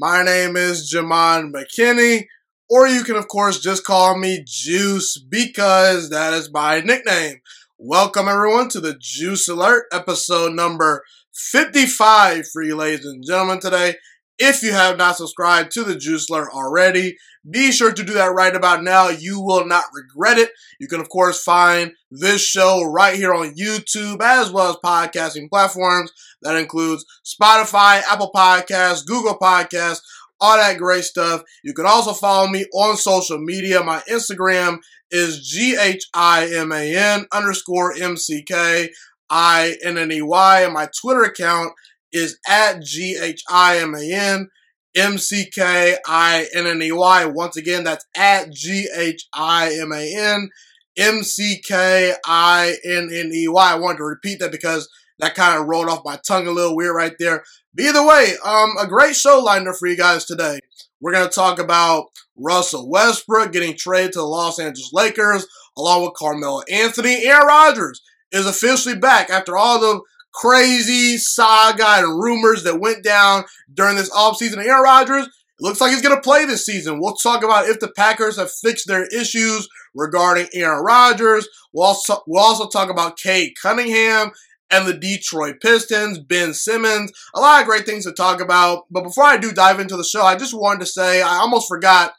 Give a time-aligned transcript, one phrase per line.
[0.00, 2.26] My name is Ghiman McKinney,
[2.70, 7.40] or you can, of course, just call me Juice because that is my nickname.
[7.78, 11.02] Welcome, everyone, to the Juice Alert, episode number
[11.34, 13.96] 55 for you, ladies and gentlemen, today.
[14.38, 17.16] If you have not subscribed to the Juice Alert already,
[17.50, 19.08] be sure to do that right about now.
[19.08, 20.50] You will not regret it.
[20.78, 25.48] You can, of course, find this show right here on YouTube as well as podcasting
[25.48, 26.12] platforms.
[26.42, 30.00] That includes Spotify, Apple Podcasts, Google Podcasts,
[30.40, 31.42] all that great stuff.
[31.64, 33.82] You can also follow me on social media.
[33.82, 34.78] My Instagram
[35.10, 38.90] is G H I M A N underscore M C K
[39.30, 41.72] I N N E Y, and my Twitter account
[42.12, 44.48] is at G H I M A N
[44.96, 47.24] M C K I N N E Y.
[47.26, 50.50] Once again, that's at G H I M A N
[50.96, 53.72] M C K I N N E Y.
[53.72, 56.76] I wanted to repeat that because that kind of rolled off my tongue a little
[56.76, 57.44] weird right there.
[57.74, 60.60] But either way, um, a great show lined up for you guys today.
[61.00, 65.46] We're going to talk about Russell Westbrook getting traded to the Los Angeles Lakers,
[65.76, 67.26] along with Carmelo Anthony.
[67.26, 68.00] Aaron Rodgers
[68.32, 70.00] is officially back after all the
[70.32, 74.64] crazy saga and rumors that went down during this offseason.
[74.64, 75.28] Aaron Rodgers
[75.60, 77.00] looks like he's going to play this season.
[77.00, 81.48] We'll talk about if the Packers have fixed their issues regarding Aaron Rodgers.
[81.72, 84.30] We'll also, we'll also talk about Cade Cunningham
[84.70, 87.12] and the Detroit Pistons, Ben Simmons.
[87.34, 88.84] A lot of great things to talk about.
[88.90, 91.68] But before I do dive into the show, I just wanted to say I almost
[91.68, 92.12] forgot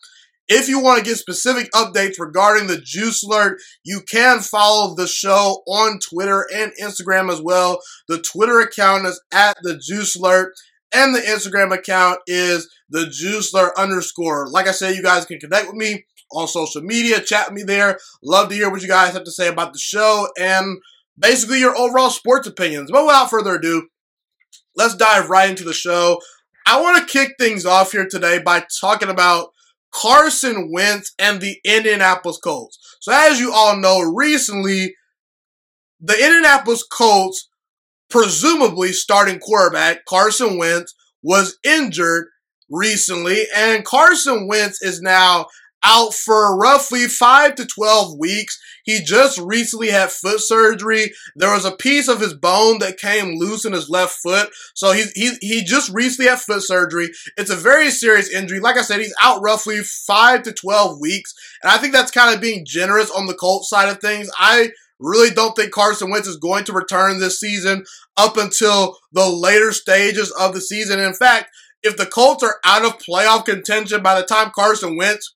[0.50, 5.06] if you want to get specific updates regarding the Juice Alert, you can follow the
[5.06, 7.80] show on Twitter and Instagram as well.
[8.08, 10.54] The Twitter account is at the Juice Alert,
[10.92, 14.48] and the Instagram account is the Juice Alert underscore.
[14.50, 17.64] Like I said, you guys can connect with me on social media, chat with me
[17.64, 18.00] there.
[18.24, 20.80] Love to hear what you guys have to say about the show and
[21.20, 22.90] basically your overall sports opinions.
[22.92, 23.88] But without further ado,
[24.76, 26.20] let's dive right into the show.
[26.66, 29.50] I want to kick things off here today by talking about
[29.92, 32.78] Carson Wentz and the Indianapolis Colts.
[33.02, 34.96] So, as you all know, recently,
[36.00, 37.50] the Indianapolis Colts,
[38.10, 40.94] presumably starting quarterback Carson Wentz,
[41.24, 42.28] was injured
[42.70, 45.48] recently, and Carson Wentz is now
[45.84, 48.60] out for roughly 5 to 12 weeks.
[48.84, 51.12] He just recently had foot surgery.
[51.36, 54.50] There was a piece of his bone that came loose in his left foot.
[54.76, 57.10] So he, he, he just recently had foot surgery.
[57.38, 58.60] It's a very serious injury.
[58.60, 61.34] Like I said, he's out roughly 5 to 12 weeks.
[61.64, 64.30] And I think that's kind of being generous on the Colts side of things.
[64.38, 67.86] I really don't think Carson Wentz is going to return this season
[68.18, 71.00] up until the later stages of the season.
[71.00, 71.50] In fact,
[71.82, 75.36] if the Colts are out of playoff contention by the time Carson Wentz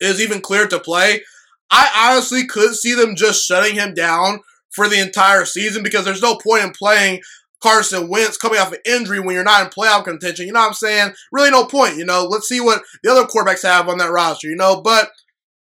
[0.00, 1.22] is even cleared to play,
[1.70, 4.40] I honestly could see them just shutting him down
[4.70, 7.20] for the entire season because there's no point in playing
[7.62, 10.46] Carson Wentz coming off an injury when you're not in playoff contention.
[10.46, 11.14] You know what I'm saying?
[11.32, 11.96] Really, no point.
[11.96, 15.10] You know, let's see what the other quarterbacks have on that roster, you know, but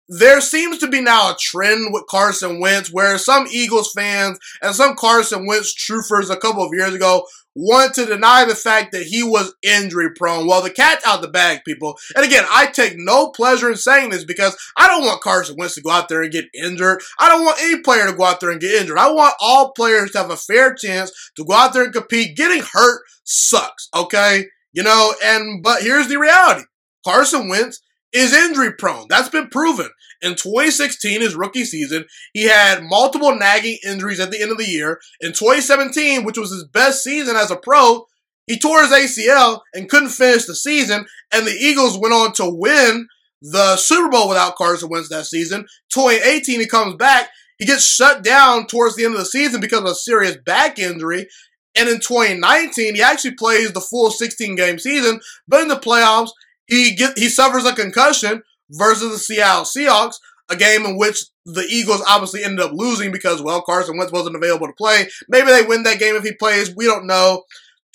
[0.08, 4.76] there seems to be now a trend with Carson Wentz where some Eagles fans and
[4.76, 9.04] some Carson Wentz troopers a couple of years ago want to deny the fact that
[9.04, 10.48] he was injury prone.
[10.48, 11.98] Well, the cat's out the bag, people.
[12.16, 15.76] And again, I take no pleasure in saying this because I don't want Carson Wentz
[15.76, 17.02] to go out there and get injured.
[17.20, 18.98] I don't want any player to go out there and get injured.
[18.98, 22.38] I want all players to have a fair chance to go out there and compete.
[22.38, 24.46] Getting hurt sucks, okay?
[24.74, 26.64] You know, and, but here's the reality.
[27.04, 27.82] Carson Wentz
[28.14, 29.06] is injury prone.
[29.10, 29.90] That's been proven.
[30.22, 34.70] In 2016, his rookie season, he had multiple nagging injuries at the end of the
[34.70, 35.00] year.
[35.20, 38.06] In 2017, which was his best season as a pro,
[38.46, 41.06] he tore his ACL and couldn't finish the season.
[41.34, 43.08] And the Eagles went on to win
[43.42, 45.66] the Super Bowl without Carson Wentz that season.
[45.94, 47.30] 2018, he comes back.
[47.58, 50.80] He gets shut down towards the end of the season because of a serious back
[50.80, 51.28] injury.
[51.76, 56.32] And in 2019, he actually plays the full 16 game season, but in the playoffs,
[56.72, 58.42] he get he suffers a concussion
[58.72, 60.16] versus the Seattle Seahawks,
[60.50, 64.38] a game in which the Eagles obviously ended up losing because well Carson Wentz wasn't
[64.38, 65.08] available to play.
[65.28, 66.74] Maybe they win that game if he plays.
[66.76, 67.44] We don't know.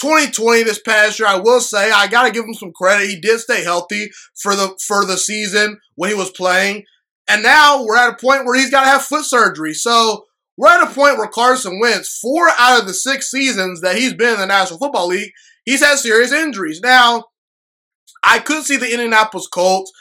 [0.02, 3.08] 2020 this past year, I will say I gotta give him some credit.
[3.08, 6.84] He did stay healthy for the for the season when he was playing,
[7.26, 9.72] and now we're at a point where he's got to have foot surgery.
[9.72, 10.26] So
[10.58, 14.12] we're at a point where Carson Wentz, four out of the six seasons that he's
[14.12, 15.30] been in the National Football League,
[15.64, 16.80] he's had serious injuries.
[16.82, 17.24] Now
[18.26, 19.92] I could see the Indianapolis Colts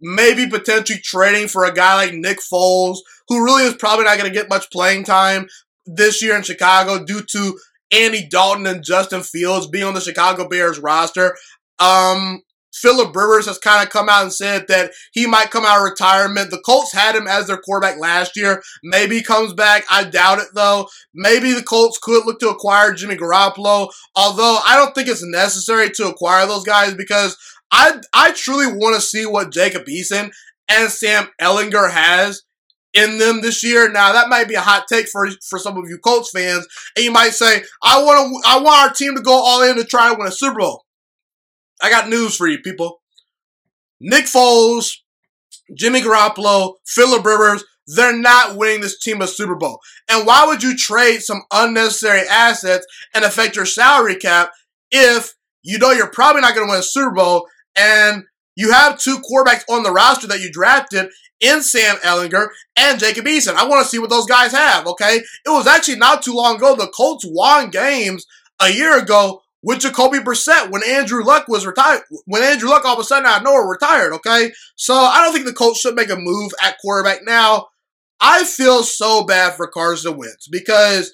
[0.00, 2.98] maybe potentially trading for a guy like Nick Foles,
[3.28, 5.46] who really is probably not going to get much playing time
[5.86, 7.58] this year in Chicago due to
[7.92, 11.36] Andy Dalton and Justin Fields being on the Chicago Bears roster.
[11.78, 12.42] Um,
[12.74, 15.84] Philip Rivers has kind of come out and said that he might come out of
[15.84, 16.50] retirement.
[16.50, 18.62] The Colts had him as their quarterback last year.
[18.82, 19.84] Maybe he comes back.
[19.90, 20.88] I doubt it though.
[21.14, 25.90] Maybe the Colts could look to acquire Jimmy Garoppolo, although I don't think it's necessary
[25.90, 27.36] to acquire those guys because
[27.72, 30.30] I I truly want to see what Jacob Eason
[30.68, 32.42] and Sam Ehlinger has
[32.94, 33.90] in them this year.
[33.90, 36.66] Now that might be a hot take for for some of you Colts fans,
[36.96, 39.76] and you might say, "I want to, I want our team to go all in
[39.76, 40.84] to try to win a Super Bowl."
[41.82, 43.00] I got news for you, people.
[44.00, 44.98] Nick Foles,
[45.76, 49.80] Jimmy Garoppolo, Philip Rivers, they're not winning this team a Super Bowl.
[50.08, 54.50] And why would you trade some unnecessary assets and affect your salary cap
[54.90, 57.46] if you know you're probably not going to win a Super Bowl
[57.76, 58.24] and
[58.56, 61.08] you have two quarterbacks on the roster that you drafted
[61.40, 63.54] in Sam Ehlinger and Jacob Eason.
[63.54, 65.16] I want to see what those guys have, okay?
[65.16, 66.76] It was actually not too long ago.
[66.76, 68.26] The Colts won games
[68.60, 72.02] a year ago with Jacoby Brissett when Andrew Luck was retired.
[72.26, 74.52] When Andrew Luck all of a sudden out of nowhere retired, okay?
[74.76, 77.68] So I don't think the Colts should make a move at quarterback now.
[78.20, 81.12] I feel so bad for Carson Wentz because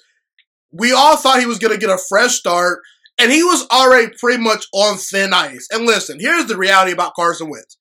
[0.71, 2.79] we all thought he was going to get a fresh start
[3.19, 5.67] and he was already pretty much on thin ice.
[5.71, 7.77] And listen, here's the reality about Carson Wentz.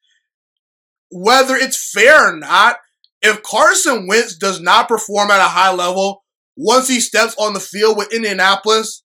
[1.11, 2.77] Whether it's fair or not,
[3.23, 6.25] if Carson Wentz does not perform at a high level
[6.57, 9.05] once he steps on the field with Indianapolis,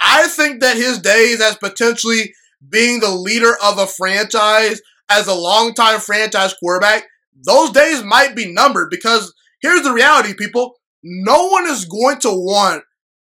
[0.00, 2.34] I think that his days as potentially
[2.68, 4.80] being the leader of a franchise
[5.10, 7.04] as a longtime franchise quarterback,
[7.34, 10.74] those days might be numbered because here's the reality, people.
[11.02, 12.84] No one is going to want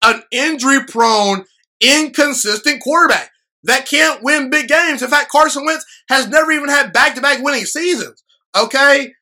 [0.04, 1.46] an injury prone,
[1.82, 3.32] inconsistent quarterback
[3.64, 5.02] that can't win big games.
[5.02, 8.24] In fact, Carson Wentz has never even had back to back winning seasons.
[8.58, 9.14] Okay.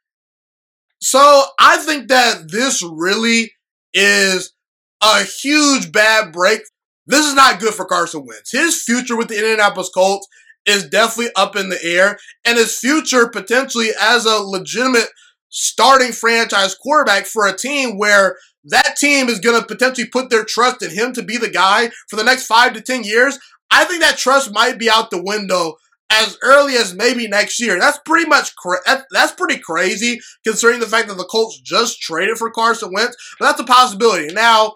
[1.02, 3.52] So I think that this really
[3.94, 4.54] is
[5.02, 6.62] a huge bad break
[7.10, 8.52] this is not good for Carson Wentz.
[8.52, 10.28] His future with the Indianapolis Colts
[10.68, 15.08] is definitely up in the air, and his future potentially as a legitimate
[15.50, 20.44] starting franchise quarterback for a team where that team is going to potentially put their
[20.44, 23.40] trust in him to be the guy for the next five to 10 years.
[23.72, 25.76] I think that trust might be out the window
[26.12, 27.80] as early as maybe next year.
[27.80, 32.38] That's pretty much cra- that's pretty crazy considering the fact that the Colts just traded
[32.38, 34.34] for Carson Wentz, but that's a possibility.
[34.34, 34.74] Now,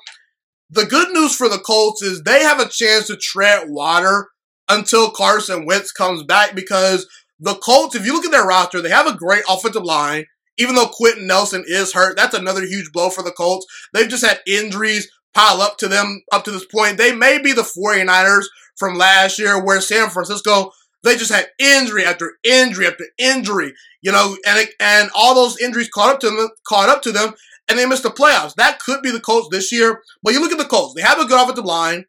[0.70, 4.30] the good news for the Colts is they have a chance to tread water
[4.70, 7.08] until Carson Wentz comes back because
[7.40, 10.26] the Colts, if you look at their roster, they have a great offensive line.
[10.58, 13.66] Even though Quenton Nelson is hurt, that's another huge blow for the Colts.
[13.94, 16.98] They've just had injuries pile up to them up to this point.
[16.98, 18.46] They may be the 49ers
[18.78, 20.72] from last year where San Francisco,
[21.04, 25.60] they just had injury after injury after injury, you know, and it, and all those
[25.60, 27.34] injuries caught up to them, caught up to them,
[27.68, 28.56] and they missed the playoffs.
[28.56, 30.02] That could be the Colts this year.
[30.22, 32.06] But you look at the Colts, they have a good offensive line.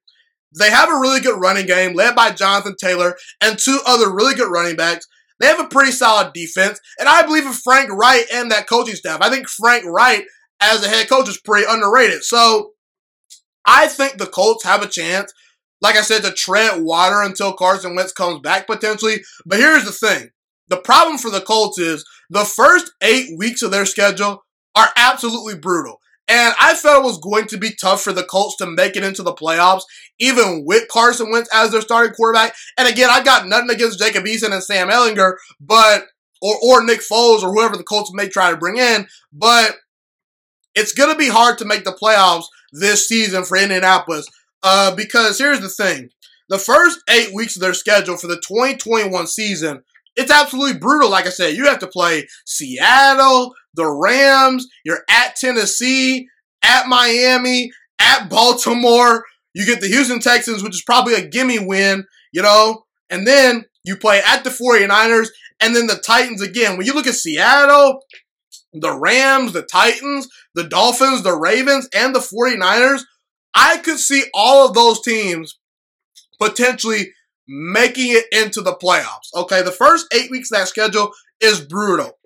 [0.56, 4.34] They have a really good running game led by Jonathan Taylor and two other really
[4.34, 5.06] good running backs.
[5.40, 6.80] They have a pretty solid defense.
[6.98, 9.20] And I believe in Frank Reich and that coaching staff.
[9.20, 10.24] I think Frank Reich
[10.60, 12.22] as a head coach is pretty underrated.
[12.22, 12.72] So
[13.66, 15.32] I think the Colts have a chance,
[15.80, 19.22] like I said, to tread water until Carson Wentz comes back potentially.
[19.44, 20.30] But here's the thing.
[20.68, 24.44] The problem for the Colts is the first eight weeks of their schedule
[24.74, 25.98] are absolutely brutal.
[26.26, 29.04] And I felt it was going to be tough for the Colts to make it
[29.04, 29.82] into the playoffs,
[30.18, 32.54] even with Carson Wentz as their starting quarterback.
[32.78, 36.04] And again, I got nothing against Jacob Eason and Sam Ehlinger, but
[36.40, 39.76] or or Nick Foles or whoever the Colts may try to bring in, but
[40.74, 44.26] it's going to be hard to make the playoffs this season for Indianapolis.
[44.62, 46.08] Uh, because here's the thing:
[46.48, 49.82] the first eight weeks of their schedule for the 2021 season
[50.16, 51.10] it's absolutely brutal.
[51.10, 56.28] Like I said, you have to play Seattle, the Rams, you're at Tennessee,
[56.62, 59.24] at Miami, at Baltimore.
[59.54, 63.64] You get the Houston Texans, which is probably a gimme win, you know, and then
[63.84, 65.28] you play at the 49ers
[65.60, 66.76] and then the Titans again.
[66.76, 68.00] When you look at Seattle,
[68.72, 73.02] the Rams, the Titans, the Dolphins, the Ravens, and the 49ers,
[73.54, 75.58] I could see all of those teams
[76.40, 77.12] potentially
[77.46, 79.32] making it into the playoffs.
[79.34, 82.18] Okay, the first eight weeks of that schedule is brutal.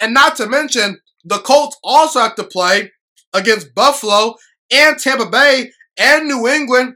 [0.00, 2.90] And not to mention, the Colts also have to play
[3.32, 4.34] against Buffalo
[4.72, 6.94] and Tampa Bay and New England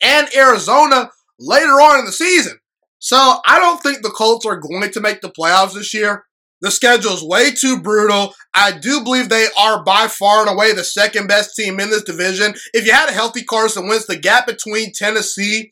[0.00, 2.58] and Arizona later on in the season.
[2.98, 6.24] So I don't think the Colts are going to make the playoffs this year.
[6.60, 8.32] The schedule is way too brutal.
[8.54, 12.04] I do believe they are by far and away the second best team in this
[12.04, 12.54] division.
[12.72, 15.70] If you had a healthy Carson Wentz, the gap between Tennessee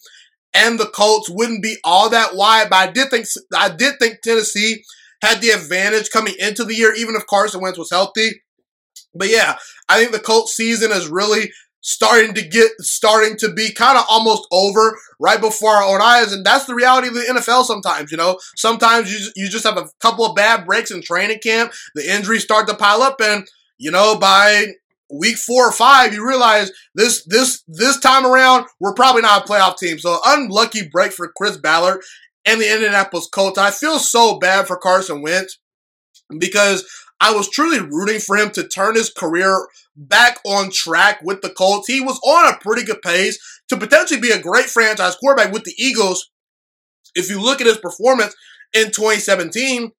[0.53, 4.21] and the Colts wouldn't be all that wide, but I did think I did think
[4.21, 4.83] Tennessee
[5.23, 8.43] had the advantage coming into the year, even if Carson Wentz was healthy.
[9.15, 9.57] But yeah,
[9.89, 11.51] I think the Colts season is really
[11.83, 16.33] starting to get starting to be kind of almost over right before our own eyes
[16.33, 19.77] and that's the reality of the NFL sometimes you know sometimes you you just have
[19.77, 23.49] a couple of bad breaks in training camp the injuries start to pile up and
[23.79, 24.67] you know by
[25.11, 29.53] week 4 or 5 you realize this this this time around we're probably not a
[29.53, 32.01] playoff team so unlucky break for Chris Ballard
[32.45, 35.59] and the Indianapolis Colts I feel so bad for Carson Wentz
[36.39, 36.85] because
[37.21, 41.51] I was truly rooting for him to turn his career back on track with the
[41.51, 41.87] Colts.
[41.87, 45.65] He was on a pretty good pace to potentially be a great franchise quarterback with
[45.65, 46.31] the Eagles.
[47.15, 48.35] If you look at his performance
[48.73, 49.93] in 2017,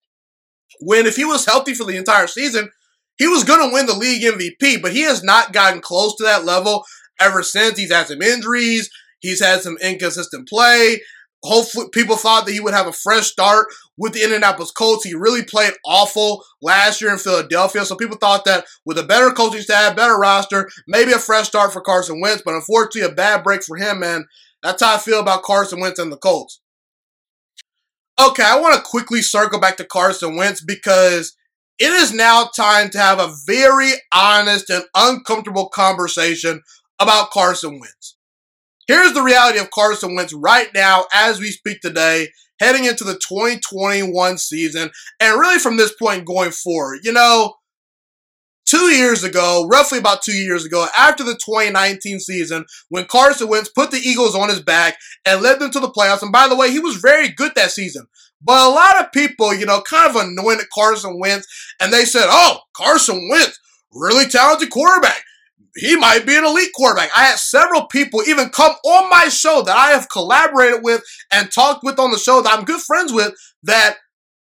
[0.82, 2.70] when if he was healthy for the entire season,
[3.18, 6.24] he was going to win the league MVP, but he has not gotten close to
[6.24, 6.84] that level
[7.22, 7.78] ever since.
[7.78, 8.90] He's had some injuries.
[9.20, 11.00] He's had some inconsistent play
[11.44, 15.06] hopefully people thought that he would have a fresh start with the Indianapolis Colts.
[15.06, 17.86] He really played awful last year in Philadelphia.
[17.86, 21.74] So people thought that with a better coaching staff, better roster, maybe a fresh start
[21.74, 22.42] for Carson Wentz.
[22.44, 24.26] But unfortunately, a bad break for him, man.
[24.64, 26.62] That's how I feel about Carson Wentz and the Colts.
[28.20, 31.36] Okay, I want to quickly circle back to Carson Wentz because
[31.80, 36.62] it is now time to have a very honest and uncomfortable conversation
[37.00, 38.16] about Carson Wentz.
[38.88, 43.14] Here's the reality of Carson Wentz right now as we speak today, heading into the
[43.14, 47.00] 2021 season, and really from this point going forward.
[47.04, 47.56] You know,
[48.66, 53.70] two years ago, roughly about two years ago, after the 2019 season, when Carson Wentz
[53.70, 56.56] put the Eagles on his back and led them to the playoffs, and by the
[56.56, 58.06] way, he was very good that season.
[58.42, 61.48] But a lot of people, you know, kind of anointed Carson Wentz,
[61.80, 63.58] and they said, oh, Carson Wentz,
[63.94, 65.24] really talented quarterback
[65.76, 67.10] he might be an elite quarterback.
[67.16, 71.52] I had several people even come on my show that I have collaborated with and
[71.52, 73.34] talked with on the show that I'm good friends with
[73.64, 73.98] that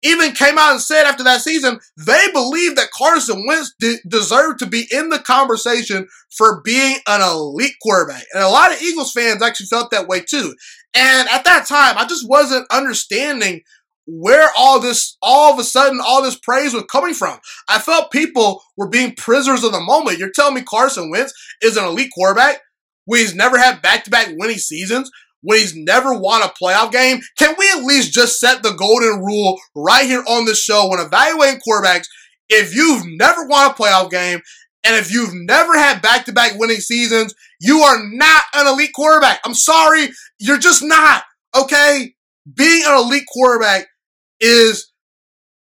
[0.03, 4.59] even came out and said after that season they believe that Carson Wentz de- deserved
[4.59, 8.25] to be in the conversation for being an elite quarterback.
[8.35, 10.55] And a lot of Eagles fans actually felt that way too.
[10.95, 13.63] And at that time, I just wasn't understanding
[14.07, 17.39] where all this, all of a sudden, all this praise was coming from.
[17.69, 20.19] I felt people were being prisoners of the moment.
[20.19, 21.33] You're telling me Carson Wentz
[21.63, 22.61] is an elite quarterback
[23.05, 25.11] when he's never had back to back winning seasons,
[25.43, 27.21] when he's never won a playoff game?
[27.39, 31.01] Can we at least just set the golden rule right here on this show when
[31.01, 32.07] evaluating quarterbacks?
[32.49, 34.41] If you've never won a playoff game
[34.85, 38.93] and if you've never had back to back winning seasons, you are not an elite
[38.95, 39.41] quarterback.
[39.45, 41.25] I'm sorry, you're just not.
[41.57, 42.15] Okay?
[42.53, 43.87] Being an elite quarterback
[44.43, 44.93] is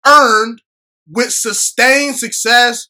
[0.07, 0.61] earned
[1.09, 2.88] with sustained success,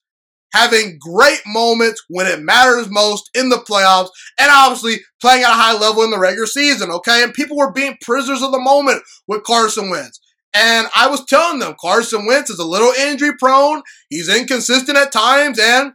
[0.53, 5.53] having great moments when it matters most in the playoffs, and obviously playing at a
[5.53, 7.23] high level in the regular season, okay?
[7.23, 10.21] And people were being prisoners of the moment with Carson Wentz.
[10.55, 13.83] And I was telling them Carson Wentz is a little injury prone.
[14.09, 15.59] He's inconsistent at times.
[15.61, 15.93] And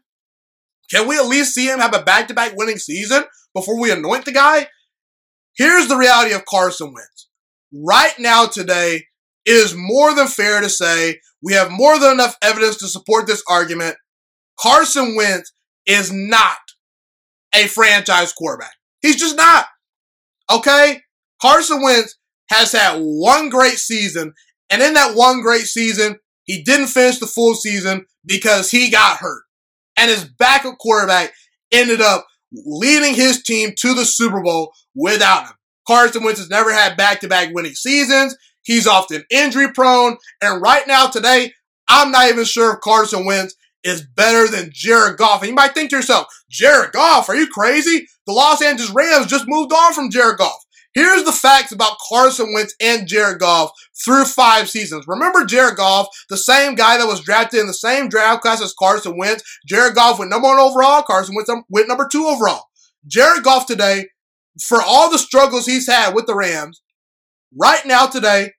[0.92, 3.92] can we at least see him have a back to back winning season before we
[3.92, 4.68] anoint the guy?
[5.56, 7.30] Here's the reality of Carson Wentz.
[7.74, 9.06] Right now, today,
[9.50, 13.26] it is more than fair to say we have more than enough evidence to support
[13.26, 13.96] this argument.
[14.62, 15.52] Carson Wentz
[15.88, 16.60] is not
[17.56, 18.76] a franchise quarterback.
[19.02, 19.66] He's just not.
[20.52, 21.02] Okay?
[21.42, 22.16] Carson Wentz
[22.52, 24.34] has had one great season,
[24.70, 29.18] and in that one great season, he didn't finish the full season because he got
[29.18, 29.42] hurt.
[29.98, 31.34] And his backup quarterback
[31.72, 35.54] ended up leading his team to the Super Bowl without him.
[35.88, 38.36] Carson Wentz has never had back to back winning seasons.
[38.64, 40.18] He's often injury prone.
[40.42, 41.54] And right now, today,
[41.88, 45.42] I'm not even sure if Carson Wentz is better than Jared Goff.
[45.42, 48.08] And you might think to yourself, Jared Goff, are you crazy?
[48.28, 50.66] The Los Angeles Rams just moved on from Jared Goff.
[50.94, 53.72] Here's the facts about Carson Wentz and Jared Goff
[54.04, 55.06] through five seasons.
[55.08, 58.74] Remember Jared Goff, the same guy that was drafted in the same draft class as
[58.78, 59.44] Carson Wentz.
[59.68, 61.04] Jared Goff went number one overall.
[61.04, 62.64] Carson Wentz went number two overall.
[63.08, 64.08] Jared Goff today,
[64.62, 66.82] for all the struggles he's had with the Rams,
[67.56, 68.54] right now today,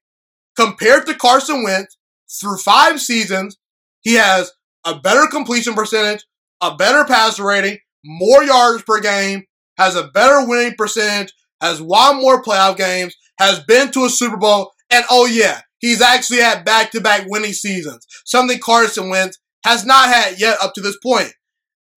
[0.57, 1.97] compared to Carson Wentz
[2.41, 3.57] through five seasons,
[4.01, 4.53] he has
[4.85, 6.25] a better completion percentage,
[6.61, 9.45] a better passer rating, more yards per game,
[9.79, 14.37] has a better winning percentage, has won more playoff games, has been to a Super
[14.37, 18.07] Bowl, and oh yeah, he's actually had back-to-back winning seasons.
[18.25, 21.33] Something Carson Wentz has not had yet up to this point.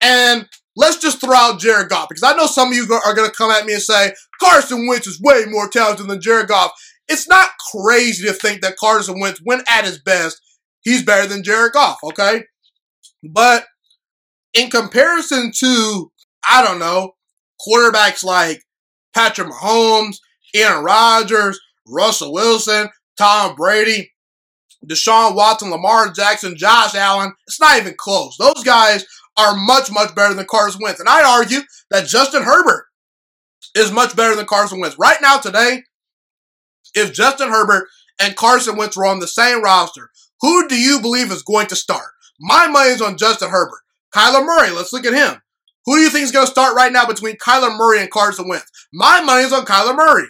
[0.00, 3.28] And let's just throw out Jared Goff because I know some of you are going
[3.28, 6.72] to come at me and say Carson Wentz is way more talented than Jared Goff.
[7.08, 10.40] It's not crazy to think that Carson Wentz, when at his best,
[10.80, 12.44] he's better than Jared Goff, okay?
[13.22, 13.66] But
[14.54, 16.10] in comparison to,
[16.48, 17.12] I don't know,
[17.66, 18.62] quarterbacks like
[19.14, 20.16] Patrick Mahomes,
[20.54, 22.88] Aaron Rodgers, Russell Wilson,
[23.18, 24.10] Tom Brady,
[24.86, 28.36] Deshaun Watson, Lamar Jackson, Josh Allen, it's not even close.
[28.38, 29.04] Those guys
[29.36, 31.00] are much, much better than Carson Wentz.
[31.00, 31.60] And I'd argue
[31.90, 32.86] that Justin Herbert
[33.74, 34.98] is much better than Carson Wentz.
[34.98, 35.82] Right now, today,
[36.94, 37.88] if Justin Herbert
[38.20, 40.10] and Carson Wentz were on the same roster,
[40.40, 42.10] who do you believe is going to start?
[42.40, 43.80] My money is on Justin Herbert.
[44.14, 45.40] Kyler Murray, let's look at him.
[45.86, 48.48] Who do you think is going to start right now between Kyler Murray and Carson
[48.48, 48.70] Wentz?
[48.92, 50.28] My money is on Kyler Murray.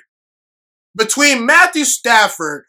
[0.97, 2.65] Between Matthew Stafford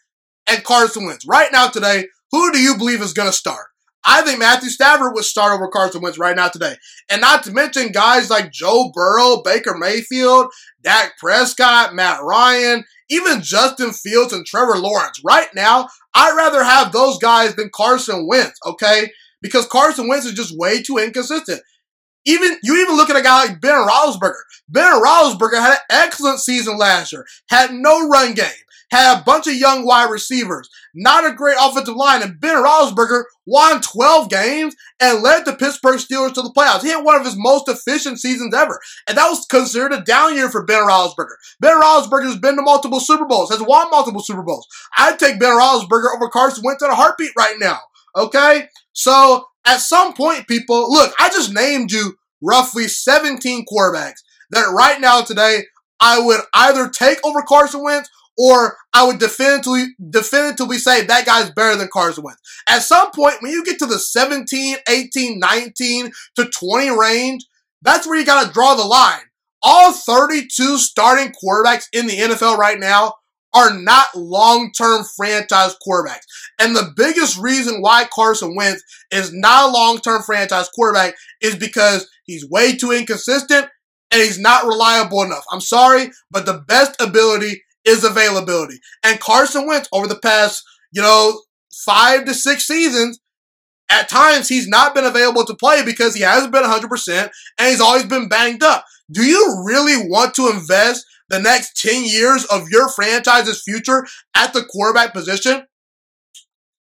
[0.48, 3.68] and Carson Wentz, right now today, who do you believe is going to start?
[4.06, 6.76] I think Matthew Stafford would start over Carson Wentz right now today.
[7.10, 10.48] And not to mention guys like Joe Burrow, Baker Mayfield,
[10.84, 15.22] Dak Prescott, Matt Ryan, even Justin Fields and Trevor Lawrence.
[15.26, 19.12] Right now, I'd rather have those guys than Carson Wentz, okay?
[19.42, 21.62] Because Carson Wentz is just way too inconsistent.
[22.26, 24.34] Even you even look at a guy like Ben Roethlisberger.
[24.70, 28.48] Ben Roethlisberger had an excellent season last year, had no run game,
[28.92, 33.24] had a bunch of young wide receivers, not a great offensive line, and Ben Roethlisberger
[33.46, 36.82] won 12 games and led the Pittsburgh Steelers to the playoffs.
[36.82, 40.36] He had one of his most efficient seasons ever, and that was considered a down
[40.36, 41.36] year for Ben Roethlisberger.
[41.60, 44.68] Ben Roethlisberger has been to multiple Super Bowls, has won multiple Super Bowls.
[44.98, 47.80] I'd take Ben Roethlisberger over Carson Wentz in a heartbeat right now.
[48.16, 54.22] Okay, so at some point, people, look, I just named you roughly 17 quarterbacks
[54.52, 55.64] that right now today
[56.00, 61.52] I would either take over Carson Wentz or I would definitively, definitively say that guy's
[61.52, 62.42] better than Carson Wentz.
[62.68, 67.46] At some point, when you get to the 17, 18, 19 to 20 range,
[67.82, 69.22] that's where you got to draw the line.
[69.64, 73.14] All 32 starting quarterbacks in the NFL right now
[73.54, 76.26] are not long-term franchise quarterbacks.
[76.60, 82.10] And the biggest reason why Carson Wentz is not a long-term franchise quarterback is because
[82.26, 83.68] he's way too inconsistent
[84.12, 85.46] and he's not reliable enough.
[85.52, 88.80] I'm sorry, but the best ability is availability.
[89.04, 91.42] And Carson Wentz over the past, you know,
[91.86, 93.20] five to six seasons,
[93.90, 97.82] at times he's not been available to play because he hasn't been 100% and he's
[97.82, 98.86] always been banged up.
[99.12, 104.06] Do you really want to invest the next 10 years of your franchise's future
[104.36, 105.66] at the quarterback position?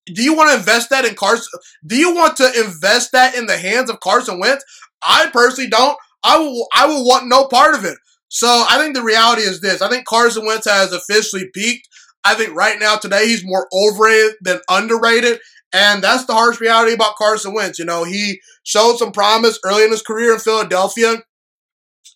[0.06, 1.48] Do you want to invest that in Carson?
[1.86, 4.64] Do you want to invest that in the hands of Carson Wentz?
[5.02, 5.98] I personally don't.
[6.24, 7.98] I will, I will want no part of it.
[8.34, 9.84] So I think the reality is this.
[9.84, 11.88] I think Carson Wentz has officially peaked.
[12.24, 15.40] I think right now today he's more overrated than underrated.
[15.72, 17.78] And that's the harsh reality about Carson Wentz.
[17.78, 21.18] You know, he showed some promise early in his career in Philadelphia.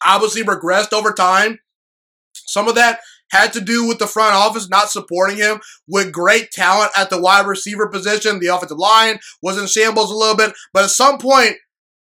[0.04, 1.60] Obviously regressed over time.
[2.34, 3.00] Some of that
[3.30, 7.22] had to do with the front office not supporting him with great talent at the
[7.22, 8.40] wide receiver position.
[8.40, 11.58] The offensive line was in shambles a little bit, but at some point,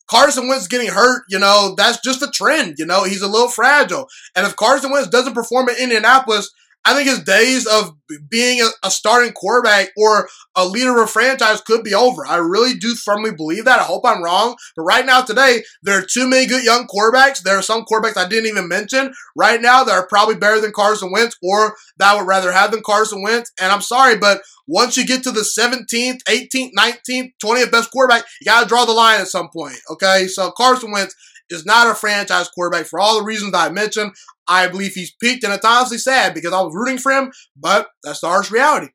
[0.09, 2.79] Carson Wentz getting hurt, you know, that's just a trend.
[2.79, 4.09] You know, he's a little fragile.
[4.35, 6.53] And if Carson Wentz doesn't perform in Indianapolis,
[6.87, 7.97] I think his days of
[8.31, 12.25] being a, a, starting quarterback or a leader of a franchise could be over.
[12.25, 13.81] I really do firmly believe that.
[13.81, 14.55] I hope I'm wrong.
[14.77, 17.43] But right now, today, there are too many good young quarterbacks.
[17.43, 20.73] There are some quarterbacks I didn't even mention right now that are probably better than
[20.73, 23.51] Carson Wentz or that I would rather have than Carson Wentz.
[23.61, 28.25] And I'm sorry, but once you get to the 17th, 18th, 19th, 20th best quarterback,
[28.41, 29.79] you got to draw the line at some point.
[29.91, 30.29] Okay.
[30.29, 31.17] So Carson Wentz
[31.51, 34.13] is not a franchise quarterback for all the reasons I mentioned.
[34.49, 37.89] I believe he's peaked, and it's honestly sad because I was rooting for him, but
[38.03, 38.89] that's the harsh reality.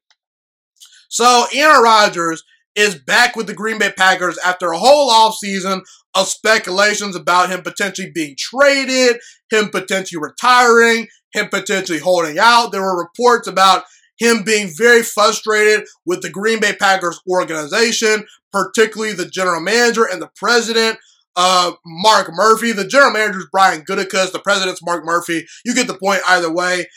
[1.10, 2.44] So Aaron Rodgers
[2.76, 5.82] is back with the Green Bay Packers after a whole offseason
[6.16, 9.18] of speculations about him potentially being traded,
[9.50, 12.72] him potentially retiring, him potentially holding out.
[12.72, 13.84] There were reports about
[14.20, 20.22] him being very frustrated with the Green Bay Packers organization, particularly the general manager and
[20.22, 20.98] the president
[21.36, 22.72] uh, Mark Murphy.
[22.72, 24.32] The general manager is Brian Gutekunst.
[24.32, 25.46] The president's Mark Murphy.
[25.66, 26.88] You get the point either way.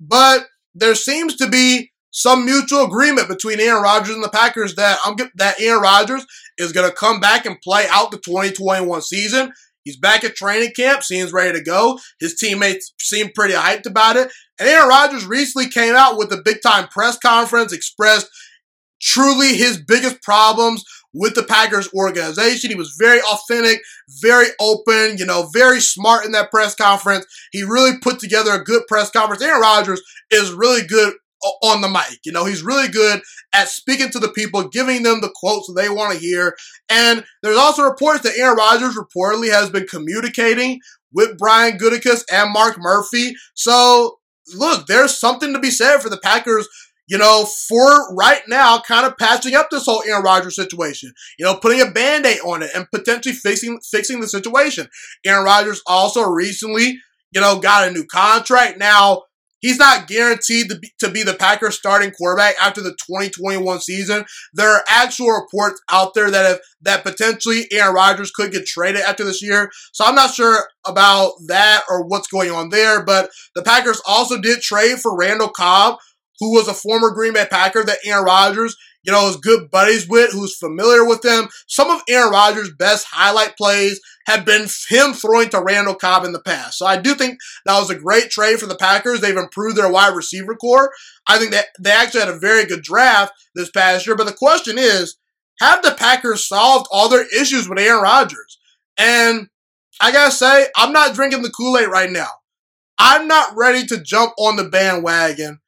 [0.00, 4.98] But there seems to be some mutual agreement between Aaron Rodgers and the Packers that
[5.04, 6.26] I'm that Aaron Rodgers
[6.58, 9.52] is going to come back and play out the 2021 season.
[9.84, 11.98] He's back at training camp, seems ready to go.
[12.18, 14.30] His teammates seem pretty hyped about it.
[14.58, 18.28] And Aaron Rodgers recently came out with a big time press conference, expressed
[19.00, 22.70] truly his biggest problems with the Packers organization.
[22.70, 23.80] He was very authentic,
[24.22, 27.26] very open, you know, very smart in that press conference.
[27.52, 29.42] He really put together a good press conference.
[29.42, 31.14] Aaron Rodgers is really good
[31.62, 32.20] on the mic.
[32.24, 35.88] You know, he's really good at speaking to the people, giving them the quotes they
[35.88, 36.54] want to hear.
[36.88, 40.80] And there's also reports that Aaron Rodgers reportedly has been communicating
[41.12, 43.34] with Brian Gutekunst and Mark Murphy.
[43.54, 44.18] So,
[44.54, 46.68] look, there's something to be said for the Packers
[47.10, 51.12] you know, for right now, kind of patching up this whole Aaron Rodgers situation.
[51.38, 54.86] You know, putting a band-aid on it and potentially fixing fixing the situation.
[55.26, 56.98] Aaron Rodgers also recently,
[57.32, 58.78] you know, got a new contract.
[58.78, 59.24] Now,
[59.60, 64.24] He's not guaranteed to be, to be the Packers starting quarterback after the 2021 season.
[64.54, 69.02] There are actual reports out there that have, that potentially Aaron Rodgers could get traded
[69.02, 69.70] after this year.
[69.92, 74.40] So I'm not sure about that or what's going on there, but the Packers also
[74.40, 75.98] did trade for Randall Cobb,
[76.40, 80.08] who was a former Green Bay Packer that Aaron Rodgers you know, is good buddies
[80.08, 81.48] with, who's familiar with them.
[81.66, 86.32] Some of Aaron Rodgers' best highlight plays have been him throwing to Randall Cobb in
[86.32, 86.78] the past.
[86.78, 89.20] So I do think that was a great trade for the Packers.
[89.20, 90.90] They've improved their wide receiver corps.
[91.26, 94.16] I think that they actually had a very good draft this past year.
[94.16, 95.16] But the question is,
[95.60, 98.58] have the Packers solved all their issues with Aaron Rodgers?
[98.98, 99.48] And
[100.00, 102.28] I gotta say, I'm not drinking the Kool-Aid right now.
[102.98, 105.60] I'm not ready to jump on the bandwagon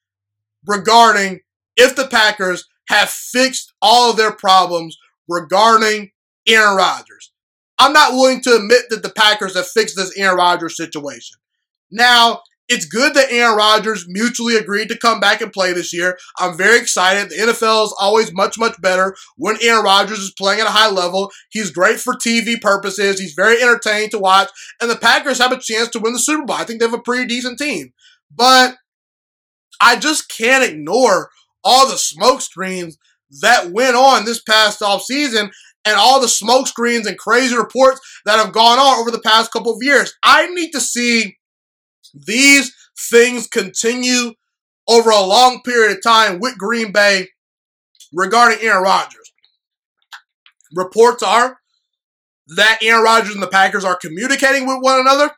[0.66, 1.40] regarding
[1.77, 4.96] if the Packers have fixed all of their problems
[5.29, 6.11] regarding
[6.46, 7.33] Aaron Rodgers.
[7.79, 11.38] I'm not willing to admit that the Packers have fixed this Aaron Rodgers situation.
[11.90, 16.16] Now, it's good that Aaron Rodgers mutually agreed to come back and play this year.
[16.38, 17.29] I'm very excited.
[17.29, 20.90] The NFL is always much, much better when Aaron Rodgers is playing at a high
[20.90, 21.31] level.
[21.51, 23.18] He's great for TV purposes.
[23.20, 24.48] He's very entertaining to watch.
[24.81, 26.57] And the Packers have a chance to win the Super Bowl.
[26.57, 27.92] I think they have a pretty decent team.
[28.35, 28.77] But
[29.82, 31.28] I just can't ignore
[31.64, 32.96] all the smoke screens
[33.40, 35.50] that went on this past off season
[35.84, 39.50] and all the smoke screens and crazy reports that have gone on over the past
[39.50, 40.14] couple of years.
[40.22, 41.36] I need to see
[42.14, 42.72] these
[43.10, 44.34] things continue
[44.88, 47.28] over a long period of time with Green Bay
[48.12, 49.32] regarding Aaron Rodgers.
[50.74, 51.58] Reports are
[52.56, 55.30] that Aaron Rodgers and the Packers are communicating with one another.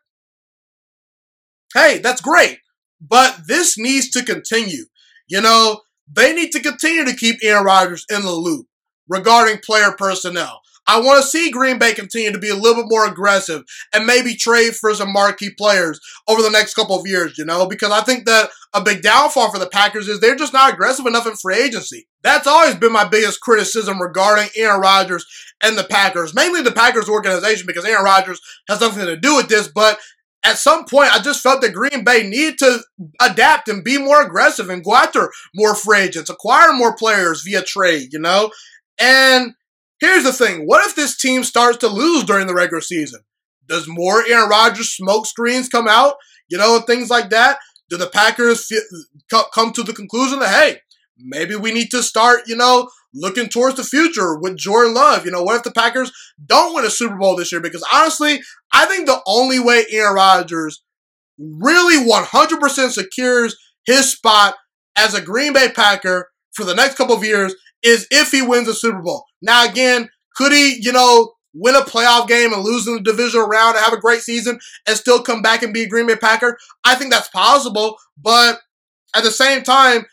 [1.75, 2.59] Hey, that's great.
[3.07, 4.85] But this needs to continue.
[5.29, 8.67] You know, they need to continue to keep Aaron Rodgers in the loop
[9.09, 10.61] regarding player personnel.
[10.87, 13.63] I want to see Green Bay continue to be a little bit more aggressive
[13.95, 17.67] and maybe trade for some marquee players over the next couple of years, you know,
[17.67, 21.07] because I think that a big downfall for the Packers is they're just not aggressive
[21.07, 22.07] enough in free agency.
[22.23, 25.25] That's always been my biggest criticism regarding Aaron Rodgers
[25.63, 29.49] and the Packers, mainly the Packers organization, because Aaron Rodgers has nothing to do with
[29.49, 29.99] this, but
[30.45, 32.81] at some point, I just felt that Green Bay needed to
[33.21, 37.63] adapt and be more aggressive and go after more free agents, acquire more players via
[37.63, 38.51] trade, you know?
[39.01, 39.55] And
[40.01, 43.21] here's the thing what if this team starts to lose during the regular season?
[43.67, 46.17] Does more Aaron Rodgers smoke screens come out,
[46.49, 47.59] you know, and things like that?
[47.89, 48.71] Do the Packers
[49.31, 50.81] come to the conclusion that, hey,
[51.17, 55.25] maybe we need to start, you know, looking towards the future with Jordan Love.
[55.25, 56.13] You know, what if the Packers
[56.45, 57.61] don't win a Super Bowl this year?
[57.61, 58.41] Because honestly,
[58.73, 60.83] I think the only way Aaron Rodgers
[61.39, 64.55] really 100% secures his spot
[64.97, 68.69] as a Green Bay Packer for the next couple of years is if he wins
[68.69, 69.25] a Super Bowl.
[69.43, 73.47] Now, again, could he, you know, win a playoff game and lose in the divisional
[73.47, 76.17] round and have a great season and still come back and be a Green Bay
[76.17, 76.59] Packer?
[76.85, 78.61] I think that's possible, but
[79.15, 80.07] at the same time,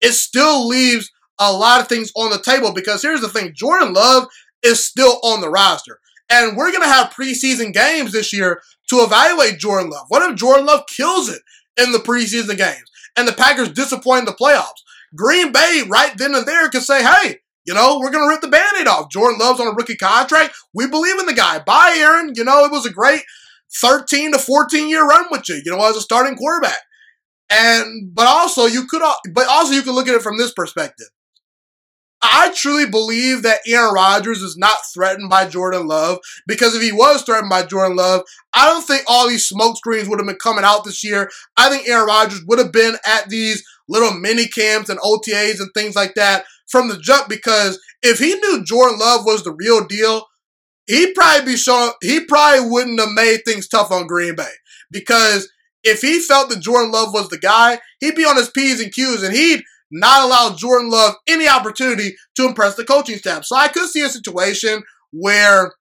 [0.00, 1.10] it still leaves
[1.40, 4.28] a lot of things on the table because here's the thing Jordan Love
[4.62, 5.98] is still on the roster.
[6.30, 10.06] And we're going to have preseason games this year to evaluate Jordan Love.
[10.08, 11.42] What if Jordan Love kills it
[11.76, 12.84] in the preseason games
[13.16, 14.84] and the Packers disappoint the playoffs?
[15.16, 18.42] Green Bay, right then and there, could say, hey, you know, we're going to rip
[18.42, 19.10] the band aid off.
[19.10, 20.54] Jordan Love's on a rookie contract.
[20.72, 21.58] We believe in the guy.
[21.58, 22.32] Bye, Aaron.
[22.34, 23.22] You know, it was a great
[23.80, 26.78] 13 to 14 year run with you, you know, as a starting quarterback.
[27.50, 31.08] And, but also you could, but also you could look at it from this perspective.
[32.22, 36.92] I truly believe that Aaron Rodgers is not threatened by Jordan Love because if he
[36.92, 40.36] was threatened by Jordan Love, I don't think all these smoke screens would have been
[40.36, 41.30] coming out this year.
[41.56, 45.70] I think Aaron Rodgers would have been at these little mini camps and OTAs and
[45.74, 49.86] things like that from the jump because if he knew Jordan Love was the real
[49.86, 50.26] deal,
[50.86, 54.52] he'd probably be showing, he probably wouldn't have made things tough on Green Bay
[54.90, 55.50] because
[55.82, 58.92] if he felt that Jordan Love was the guy, he'd be on his P's and
[58.92, 63.44] Q's and he'd not allow Jordan Love any opportunity to impress the coaching staff.
[63.44, 65.72] So I could see a situation where,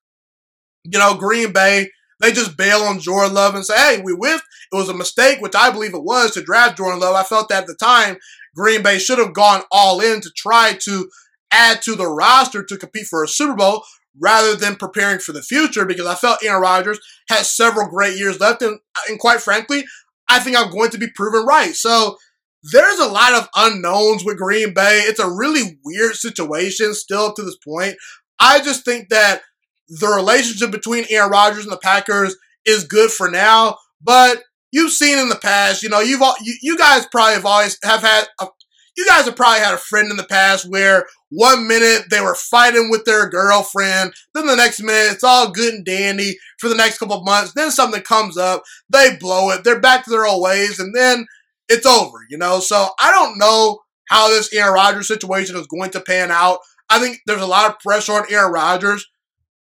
[0.84, 4.43] you know, Green Bay, they just bail on Jordan Love and say, hey, we whiffed.
[4.72, 7.15] It was a mistake, which I believe it was to draft Jordan Love.
[7.15, 8.17] I felt that at the time,
[8.56, 11.10] Green Bay should have gone all in to try to
[11.52, 13.84] add to the roster to compete for a Super Bowl
[14.19, 18.39] rather than preparing for the future because I felt Aaron Rodgers has several great years
[18.39, 18.62] left.
[18.62, 19.86] And, and quite frankly,
[20.30, 21.74] I think I'm going to be proven right.
[21.74, 22.17] So
[22.63, 25.02] there's a lot of unknowns with Green Bay.
[25.06, 27.95] It's a really weird situation still to this point.
[28.39, 29.41] I just think that
[29.88, 35.17] the relationship between Aaron Rodgers and the Packers is good for now, but you've seen
[35.17, 38.26] in the past, you know, you've all, you, you guys probably have always have had
[38.39, 38.48] a,
[38.98, 42.36] you guys have probably had a friend in the past where one minute they were
[42.36, 46.76] fighting with their girlfriend, then the next minute it's all good and dandy for the
[46.76, 47.54] next couple of months.
[47.54, 51.26] Then something comes up, they blow it, they're back to their old ways, and then
[51.69, 52.60] it's over, you know?
[52.60, 53.79] So I don't know
[54.10, 56.60] how this Aaron Rodgers situation is going to pan out.
[56.89, 59.08] I think there's a lot of pressure on Aaron Rodgers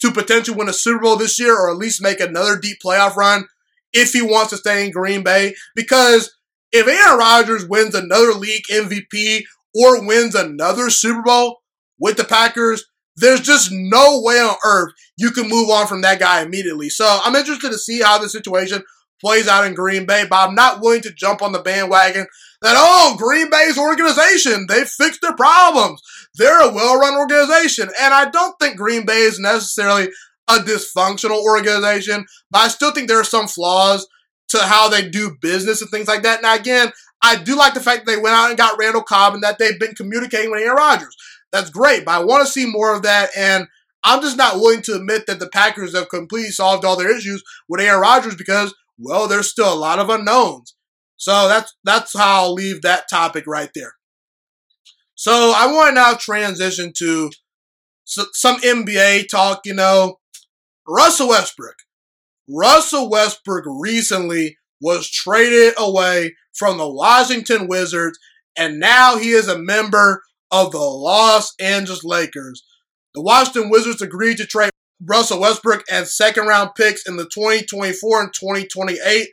[0.02, 3.16] to potentially win a Super Bowl this year or at least make another deep playoff
[3.16, 3.46] run
[3.94, 5.54] if he wants to stay in Green Bay.
[5.76, 6.34] Because
[6.72, 9.44] if Aaron Rodgers wins another league MVP
[9.76, 11.60] or wins another Super Bowl
[12.00, 16.20] with the Packers, there's just no way on earth you can move on from that
[16.20, 16.90] guy immediately.
[16.90, 18.84] So I'm interested to see how the situation
[19.20, 22.28] plays out in Green Bay, but I'm not willing to jump on the bandwagon
[22.62, 26.02] that, oh, Green Bay's organization, they fixed their problems.
[26.36, 27.90] They're a well run organization.
[28.00, 30.10] And I don't think Green Bay is necessarily
[30.48, 34.08] a dysfunctional organization, but I still think there are some flaws
[34.50, 36.42] to how they do business and things like that.
[36.42, 39.34] Now, again, I do like the fact that they went out and got Randall Cobb
[39.34, 41.16] and that they've been communicating with Aaron Rodgers.
[41.52, 43.30] That's great, but I want to see more of that.
[43.36, 43.68] And
[44.04, 47.44] I'm just not willing to admit that the Packers have completely solved all their issues
[47.68, 50.76] with Aaron Rodgers because, well, there's still a lot of unknowns.
[51.18, 53.94] So that's that's how I'll leave that topic right there.
[55.16, 57.32] So I want to now transition to
[58.06, 59.62] some NBA talk.
[59.66, 60.18] You know,
[60.88, 61.76] Russell Westbrook.
[62.50, 68.18] Russell Westbrook recently was traded away from the Washington Wizards,
[68.58, 72.64] and now he is a member of the Los Angeles Lakers.
[73.16, 74.70] The Washington Wizards agreed to trade
[75.04, 79.30] Russell Westbrook and second round picks in the 2024 and 2028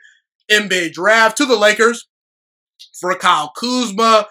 [0.50, 2.06] NBA draft to the Lakers
[3.00, 4.26] for Kyle Kuzma,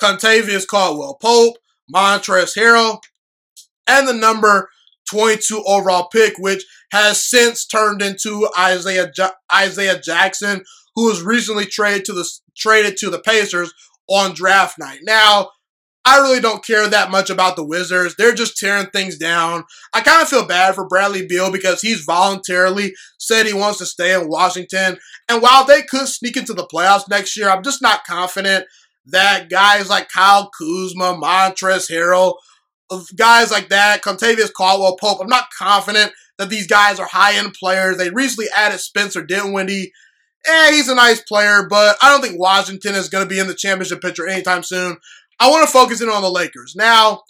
[0.00, 1.56] Kentavious Caldwell Pope,
[1.94, 3.00] Montrezl Harrell,
[3.86, 4.70] and the number
[5.10, 9.12] 22 overall pick, which has since turned into Isaiah
[9.52, 10.62] Isaiah Jackson,
[10.94, 13.72] who was recently traded to the traded to the Pacers
[14.08, 15.00] on draft night.
[15.02, 15.50] Now,
[16.04, 18.16] I really don't care that much about the Wizards.
[18.16, 19.64] They're just tearing things down.
[19.92, 23.86] I kind of feel bad for Bradley Beal because he's voluntarily said he wants to
[23.86, 24.98] stay in Washington.
[25.28, 28.66] And while they could sneak into the playoffs next year, I'm just not confident
[29.06, 32.34] that guys like Kyle Kuzma, Montrezl Harrell,
[33.16, 37.54] guys like that, Kentavious Caldwell Pope, I'm not confident that these guys are high end
[37.54, 37.96] players.
[37.96, 39.92] They recently added Spencer Dinwiddie.
[40.44, 43.46] Eh, he's a nice player, but I don't think Washington is going to be in
[43.46, 44.96] the championship picture anytime soon.
[45.42, 46.76] I want to focus in on the Lakers.
[46.76, 47.22] Now,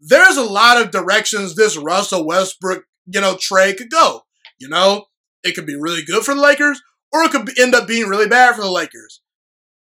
[0.00, 4.22] there's a lot of directions this Russell Westbrook, you know, trade could go.
[4.58, 5.04] You know,
[5.44, 8.26] it could be really good for the Lakers, or it could end up being really
[8.26, 9.22] bad for the Lakers.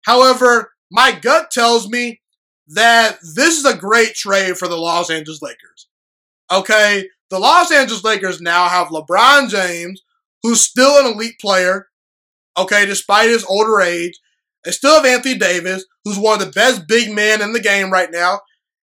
[0.04, 2.22] However, my gut tells me
[2.66, 5.86] that this is a great trade for the Los Angeles Lakers.
[6.50, 10.02] Okay, the Los Angeles Lakers now have LeBron James,
[10.42, 11.86] who's still an elite player,
[12.58, 14.18] okay, despite his older age.
[14.64, 17.90] They still have Anthony Davis, who's one of the best big men in the game
[17.90, 18.40] right now.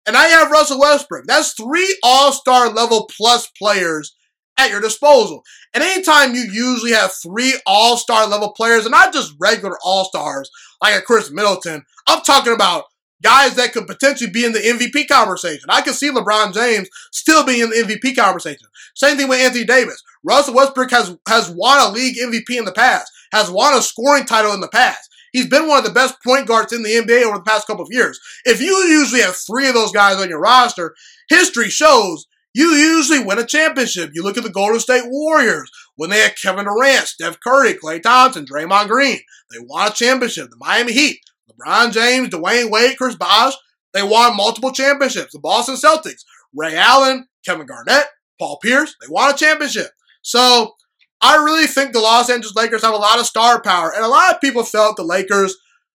[0.06, 1.26] And I have Russell Westbrook.
[1.28, 4.15] That's three all star level plus players
[4.58, 5.44] at your disposal.
[5.74, 10.06] And anytime you usually have three all star level players, and not just regular all
[10.06, 10.50] stars
[10.82, 12.86] like a Khris Middleton, I'm talking about
[13.22, 15.65] guys that could potentially be in the MVP conversation.
[15.70, 18.68] I can see LeBron James still being in the MVP conversation.
[18.96, 20.02] Same thing with Anthony Davis.
[20.24, 24.26] Russell Westbrook has, has won a league MVP in the past, has won a scoring
[24.26, 25.09] title in the past.
[25.32, 27.84] He's been one of the best point guards in the NBA over the past couple
[27.84, 28.20] of years.
[28.46, 30.96] If you usually have three of those guys on your roster,
[31.30, 34.12] history shows you usually win a championship.
[34.13, 38.02] You look at the Golden State Warriors when they had Kevin Durant, Steph Curry, Klay
[38.02, 39.20] Thompson, Draymond Green.
[39.52, 40.50] They won a championship.
[40.50, 43.54] The Miami Heat, LeBron James, Dwyane Wade, Chris Bosh.
[43.94, 45.34] They won multiple championships.
[45.34, 48.08] The Boston Celtics, Ray Allen, Kevin Garnett,
[48.39, 48.96] Paul Pierce.
[49.00, 49.92] They won a championship.
[50.22, 50.74] So
[51.22, 54.10] I really think the Los Angeles Lakers have a lot of star power, and a
[54.10, 55.56] lot of people felt the Lakers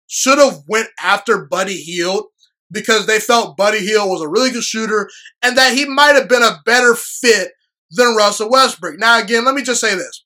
[0.09, 2.25] should have went after Buddy Hield
[2.71, 5.09] because they felt Buddy Hield was a really good shooter
[5.43, 7.53] and that he might have been a better fit
[7.91, 8.99] than Russell Westbrook.
[8.99, 10.25] Now, again, let me just say this: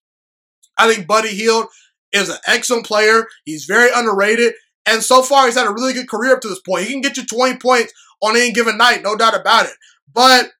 [0.79, 1.67] I think Buddy Hield
[2.13, 3.27] is an excellent player.
[3.45, 4.55] He's very underrated,
[4.87, 6.87] and so far he's had a really good career up to this point.
[6.87, 9.75] He can get you 20 points on any given night, no doubt about it.
[10.13, 10.51] But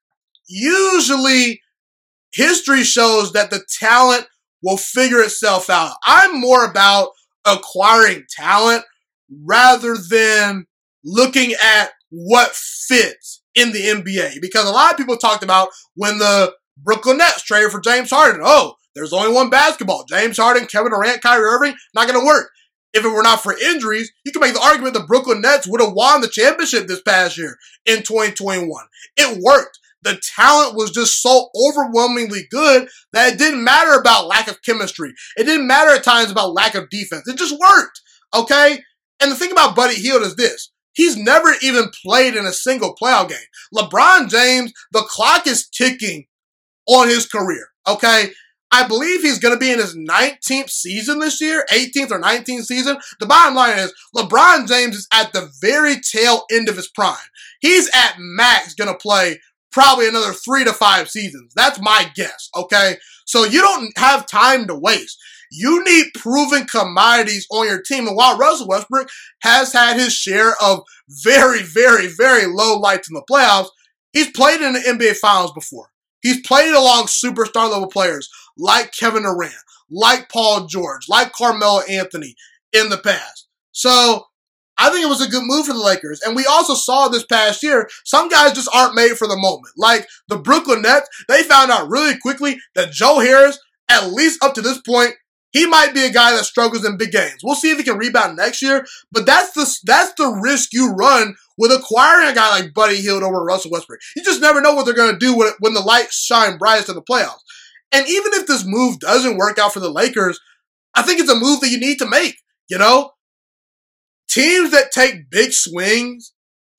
[0.47, 1.63] usually
[2.37, 4.27] history shows that the talent
[4.63, 5.97] will figure itself out.
[6.05, 7.09] I'm more about
[7.45, 8.85] acquiring talent
[9.45, 10.67] rather than
[11.05, 14.41] looking at what fits in the NBA.
[14.41, 18.43] Because a lot of people talked about when the Brooklyn Nets traded for James Harden.
[18.45, 20.05] Oh, there's only one basketball.
[20.09, 22.51] James Harden, Kevin Durant, Kyrie Irving, not going to work.
[22.93, 25.83] If it were not for injuries, you can make the argument the Brooklyn Nets would
[25.83, 28.69] have won the championship this past year in 2021.
[29.19, 34.49] It worked the talent was just so overwhelmingly good that it didn't matter about lack
[34.49, 35.13] of chemistry.
[35.37, 37.27] It didn't matter at times about lack of defense.
[37.27, 38.01] It just worked.
[38.35, 38.83] Okay?
[39.21, 40.71] And the thing about Buddy Hield is this.
[40.93, 43.39] He's never even played in a single playoff game.
[43.75, 46.27] LeBron James, the clock is ticking
[46.87, 47.69] on his career.
[47.87, 48.31] Okay?
[48.73, 52.65] I believe he's going to be in his 19th season this year, 18th or 19th
[52.65, 52.99] season.
[53.21, 57.17] The bottom line is LeBron James is at the very tail end of his prime.
[57.61, 59.41] He's at max going to play
[59.77, 61.53] probably another three to five seasons.
[61.55, 62.49] That's my guess.
[62.57, 62.97] Okay.
[63.27, 65.19] So you don't have time to waste.
[65.53, 68.09] You need proven commodities on your team.
[68.09, 69.11] And while Russell Westbrook
[69.43, 70.81] has had his share of
[71.23, 73.69] very, very, very low lights in the playoffs,
[74.15, 75.91] he's played in the NBA Finals before.
[76.23, 79.53] He's played along superstar level players like Kevin Durant,
[79.91, 82.35] like Paul George, like Carmelo Anthony
[82.73, 83.47] in the past.
[83.73, 84.25] So
[84.79, 86.21] I think it was a good move for the Lakers.
[86.23, 89.73] And we also saw this past year, some guys just aren't made for the moment.
[89.77, 93.59] Like the Brooklyn Nets, they found out really quickly that Joe Harris,
[93.89, 95.15] at least up to this point,
[95.53, 97.41] he might be a guy that struggles in big games.
[97.43, 100.93] We'll see if he can rebound next year, but that's the that's the risk you
[100.93, 104.01] run with acquiring a guy like Buddy Hield over Russell Westbrook.
[104.15, 106.91] You just never know what they're going to do when, when the lights shine brightest
[106.91, 107.41] in the playoffs.
[107.91, 110.39] And even if this move doesn't work out for the Lakers,
[110.95, 112.37] I think it's a move that you need to make.
[112.69, 113.13] You know,
[114.29, 116.33] teams that take big swings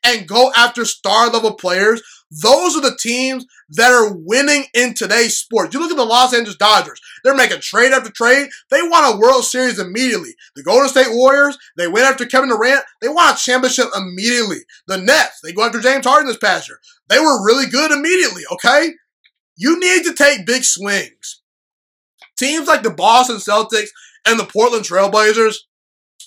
[0.03, 5.37] and go after star level players, those are the teams that are winning in today's
[5.37, 5.73] sport.
[5.73, 6.99] You look at the Los Angeles Dodgers.
[7.23, 8.49] They're making trade after trade.
[8.69, 10.35] They want a World Series immediately.
[10.55, 12.83] The Golden State Warriors, they went after Kevin Durant.
[13.01, 14.59] They won a championship immediately.
[14.87, 16.79] The Nets, they go after James Harden this past year.
[17.09, 18.91] They were really good immediately, okay?
[19.55, 21.41] You need to take big swings.
[22.37, 23.89] Teams like the Boston Celtics
[24.25, 25.55] and the Portland Trailblazers,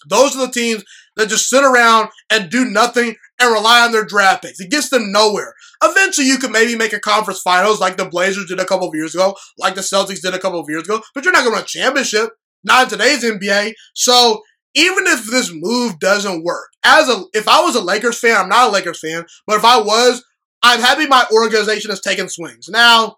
[0.09, 0.83] those are the teams
[1.21, 4.61] that just sit around and do nothing and rely on their draft picks.
[4.61, 5.55] It gets them nowhere.
[5.83, 8.95] Eventually, you could maybe make a conference finals like the Blazers did a couple of
[8.95, 11.53] years ago, like the Celtics did a couple of years ago, but you're not going
[11.53, 12.31] to win a championship.
[12.65, 13.73] Not in today's NBA.
[13.95, 14.43] So
[14.75, 18.49] even if this move doesn't work, as a if I was a Lakers fan, I'm
[18.49, 20.23] not a Lakers fan, but if I was,
[20.63, 22.69] I'm happy my organization has taken swings.
[22.69, 23.17] Now,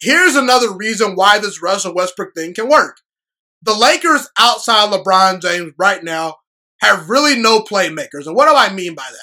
[0.00, 2.98] here's another reason why this Russell Westbrook thing can work.
[3.62, 6.36] The Lakers outside LeBron James right now
[6.80, 8.26] have really no playmakers.
[8.26, 9.18] And what do I mean by that?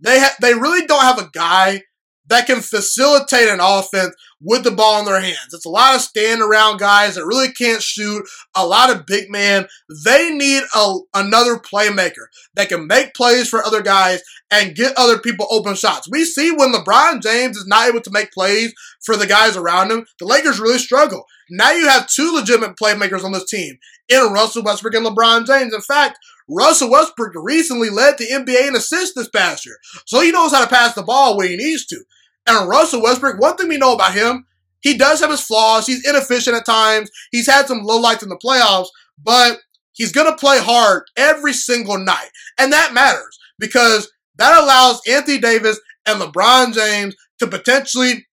[0.00, 1.82] They ha- they really don't have a guy
[2.26, 5.52] that can facilitate an offense with the ball in their hands.
[5.52, 8.24] It's a lot of stand around guys that really can't shoot,
[8.56, 9.66] a lot of big man.
[10.04, 15.18] They need a, another playmaker that can make plays for other guys and get other
[15.18, 16.08] people open shots.
[16.10, 18.72] We see when LeBron James is not able to make plays
[19.04, 21.24] for the guys around him, the Lakers really struggle.
[21.50, 23.76] Now you have two legitimate playmakers on this team
[24.08, 25.74] in Russell Westbrook and LeBron James.
[25.74, 29.76] In fact, Russell Westbrook recently led the NBA in assists this past year.
[30.06, 32.04] So he knows how to pass the ball when he needs to.
[32.46, 34.46] And Russell Westbrook, one thing we know about him,
[34.80, 35.86] he does have his flaws.
[35.86, 37.10] He's inefficient at times.
[37.30, 38.88] He's had some lowlights in the playoffs,
[39.22, 39.58] but
[39.92, 42.30] he's going to play hard every single night.
[42.58, 48.26] And that matters because that allows Anthony Davis and LeBron James to potentially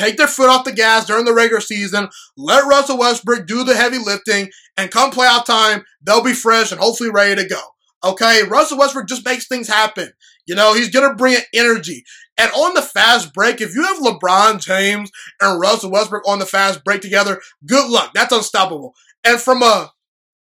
[0.00, 3.76] take their foot off the gas during the regular season, let Russell Westbrook do the
[3.76, 7.60] heavy lifting, and come playoff time, they'll be fresh and hopefully ready to go.
[8.02, 10.10] Okay, Russell Westbrook just makes things happen.
[10.46, 12.04] You know, he's gonna bring an energy.
[12.38, 15.10] And on the fast break, if you have LeBron James
[15.40, 18.12] and Russell Westbrook on the fast break together, good luck.
[18.14, 18.94] That's unstoppable.
[19.22, 19.92] And from a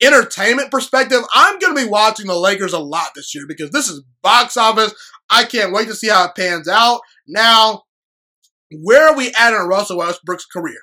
[0.03, 4.03] entertainment perspective, I'm gonna be watching the Lakers a lot this year because this is
[4.23, 4.95] box office.
[5.31, 7.03] I can't wait to see how it pans out.
[7.29, 7.83] Now,
[8.83, 10.81] where are we at in Russell Westbrook's career?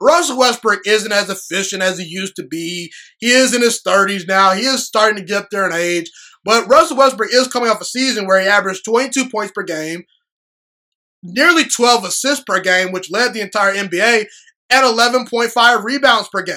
[0.00, 2.92] Russell Westbrook isn't as efficient as he used to be.
[3.18, 4.52] He is in his 30s now.
[4.52, 6.10] He is starting to get up there in age.
[6.44, 10.04] But Russell Westbrook is coming off a season where he averaged 22 points per game,
[11.22, 14.26] nearly 12 assists per game, which led the entire NBA,
[14.70, 16.56] and 11.5 rebounds per game.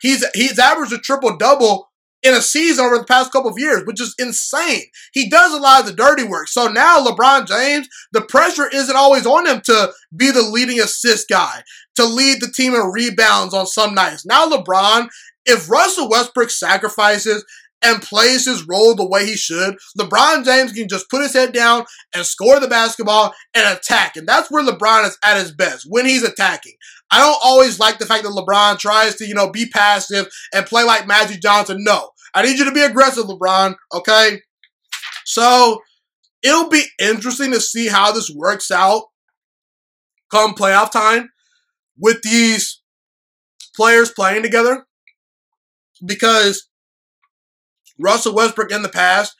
[0.00, 1.88] He's he's averaged a triple double
[2.24, 4.84] in a season over the past couple of years, which is insane.
[5.12, 6.48] He does a lot of the dirty work.
[6.48, 11.28] So now LeBron James, the pressure isn't always on him to be the leading assist
[11.28, 11.62] guy,
[11.96, 14.24] to lead the team in rebounds on some nights.
[14.24, 15.08] Now LeBron,
[15.44, 17.44] if Russell Westbrook sacrifices
[17.82, 21.52] and plays his role the way he should, LeBron James can just put his head
[21.52, 21.84] down
[22.14, 24.16] and score the basketball and attack.
[24.16, 26.72] And that's where LeBron is at his best, when he's attacking.
[27.10, 30.64] I don't always like the fact that LeBron tries to, you know, be passive and
[30.64, 31.84] play like Magic Johnson.
[31.84, 32.08] No.
[32.34, 34.40] I need you to be aggressive, LeBron, okay?
[35.24, 35.80] So
[36.42, 39.04] it'll be interesting to see how this works out
[40.30, 41.30] come playoff time
[41.96, 42.82] with these
[43.76, 44.84] players playing together
[46.04, 46.68] because
[47.98, 49.34] Russell Westbrook in the past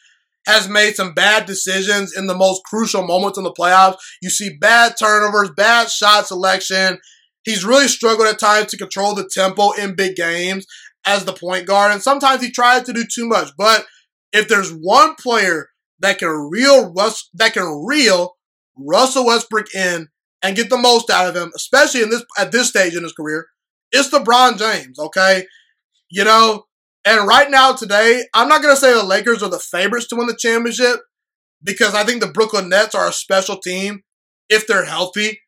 [0.46, 3.96] has made some bad decisions in the most crucial moments in the playoffs.
[4.22, 6.98] You see bad turnovers, bad shot selection.
[7.44, 10.66] He's really struggled at times to control the tempo in big games
[11.06, 13.50] as the point guard, and sometimes he tries to do too much.
[13.56, 13.86] But
[14.32, 15.68] if there's one player
[16.00, 18.36] that can reel Russ, that can reel
[18.76, 20.08] Russell Westbrook in
[20.42, 23.12] and get the most out of him, especially in this at this stage in his
[23.12, 23.46] career,
[23.92, 25.46] It's LeBron James, okay?
[26.10, 26.64] You know,
[27.04, 30.16] and right now today, I'm not going to say the Lakers are the favorites to
[30.16, 31.00] win the championship
[31.62, 34.02] because I think the Brooklyn Nets are a special team
[34.48, 35.40] if they're healthy.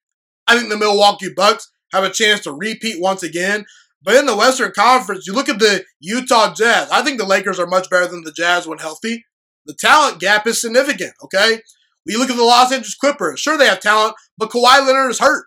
[0.47, 3.65] I think the Milwaukee Bucks have a chance to repeat once again.
[4.07, 6.89] But in the Western Conference, you look at the Utah Jazz.
[6.93, 9.27] I think the Lakers are much better than the Jazz when healthy.
[9.67, 11.59] The talent gap is significant, okay?
[12.07, 13.41] We look at the Los Angeles Clippers.
[13.41, 15.47] Sure, they have talent, but Kawhi Leonard is hurt.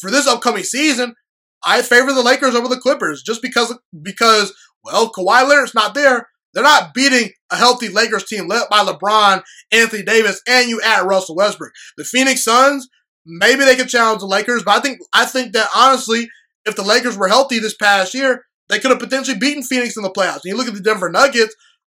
[0.00, 1.14] For this upcoming season,
[1.64, 4.52] I favor the Lakers over the Clippers just because, because
[4.82, 6.28] well, Kawhi Leonard's not there.
[6.52, 11.06] They're not beating a healthy Lakers team led by LeBron, Anthony Davis, and you add
[11.06, 11.70] Russell Westbrook.
[11.96, 12.88] The Phoenix Suns,
[13.24, 16.28] maybe they could challenge the Lakers, but I think I think that honestly,
[16.64, 20.02] if the Lakers were healthy this past year, they could have potentially beaten Phoenix in
[20.02, 20.40] the playoffs.
[20.44, 21.54] And you look at the Denver Nuggets,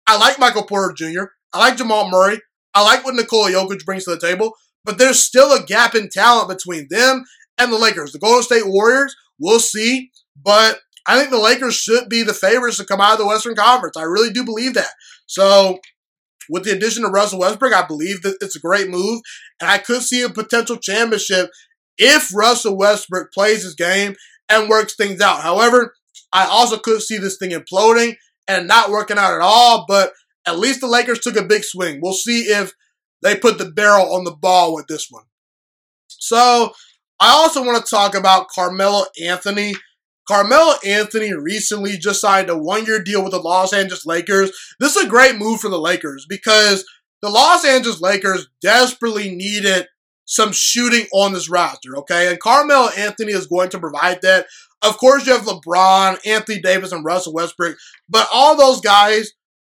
[0.08, 2.40] I like Michael Porter Jr., I like Jamal Murray,
[2.74, 4.54] I like what Nikola Jokic brings to the table,
[4.84, 7.24] but there's still a gap in talent between them
[7.58, 8.12] and the Lakers.
[8.12, 10.10] The Golden State Warriors, we'll see,
[10.42, 13.56] but I think the Lakers should be the favorites to come out of the Western
[13.56, 13.98] Conference.
[13.98, 14.92] I really do believe that.
[15.28, 15.80] So,
[16.50, 19.22] with the addition of Russell Westbrook, I believe that it's a great move,
[19.62, 21.50] and I could see a potential championship
[21.98, 24.16] if Russell Westbrook plays his game
[24.50, 25.42] and works things out.
[25.42, 25.96] However,
[26.32, 28.16] I also could see this thing imploding
[28.48, 30.14] and not working out at all, but
[30.46, 32.00] at least the Lakers took a big swing.
[32.02, 32.74] We'll see if
[33.22, 35.24] they put the barrel on the ball with this one.
[36.08, 36.74] So,
[37.20, 39.76] I also want to talk about Carmelo Anthony.
[40.28, 44.52] Carmelo Anthony recently just signed a one year deal with the Los Angeles Lakers.
[44.80, 46.86] This is a great move for the Lakers because
[47.22, 49.88] the Los Angeles Lakers desperately needed
[50.26, 52.30] some shooting on this roster, okay?
[52.30, 54.46] And Carmelo Anthony is going to provide that.
[54.82, 57.78] Of course, you have LeBron, Anthony Davis, and Russell Westbrook,
[58.10, 59.32] but all those guys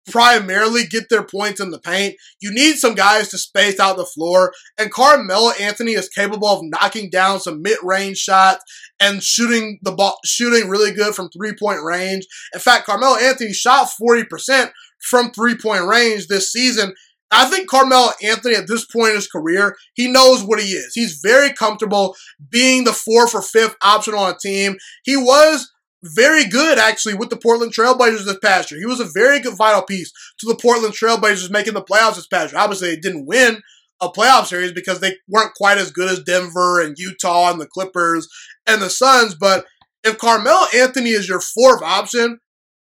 [0.09, 2.15] primarily get their points in the paint.
[2.39, 6.63] You need some guys to space out the floor, and Carmelo Anthony is capable of
[6.63, 8.63] knocking down some mid-range shots
[8.99, 12.25] and shooting the ball, shooting really good from three-point range.
[12.53, 16.93] In fact, Carmelo Anthony shot 40% from three-point range this season.
[17.31, 20.93] I think Carmelo Anthony at this point in his career, he knows what he is.
[20.93, 22.15] He's very comfortable
[22.49, 24.77] being the fourth or fifth option on a team.
[25.03, 25.71] He was
[26.03, 28.79] very good actually with the Portland Trailblazers this past year.
[28.79, 32.27] He was a very good vital piece to the Portland Trailblazers making the playoffs this
[32.27, 32.61] past year.
[32.61, 33.61] Obviously, they didn't win
[34.01, 37.67] a playoff series because they weren't quite as good as Denver and Utah and the
[37.67, 38.27] Clippers
[38.65, 39.35] and the Suns.
[39.35, 39.65] But
[40.03, 42.39] if Carmelo Anthony is your fourth option,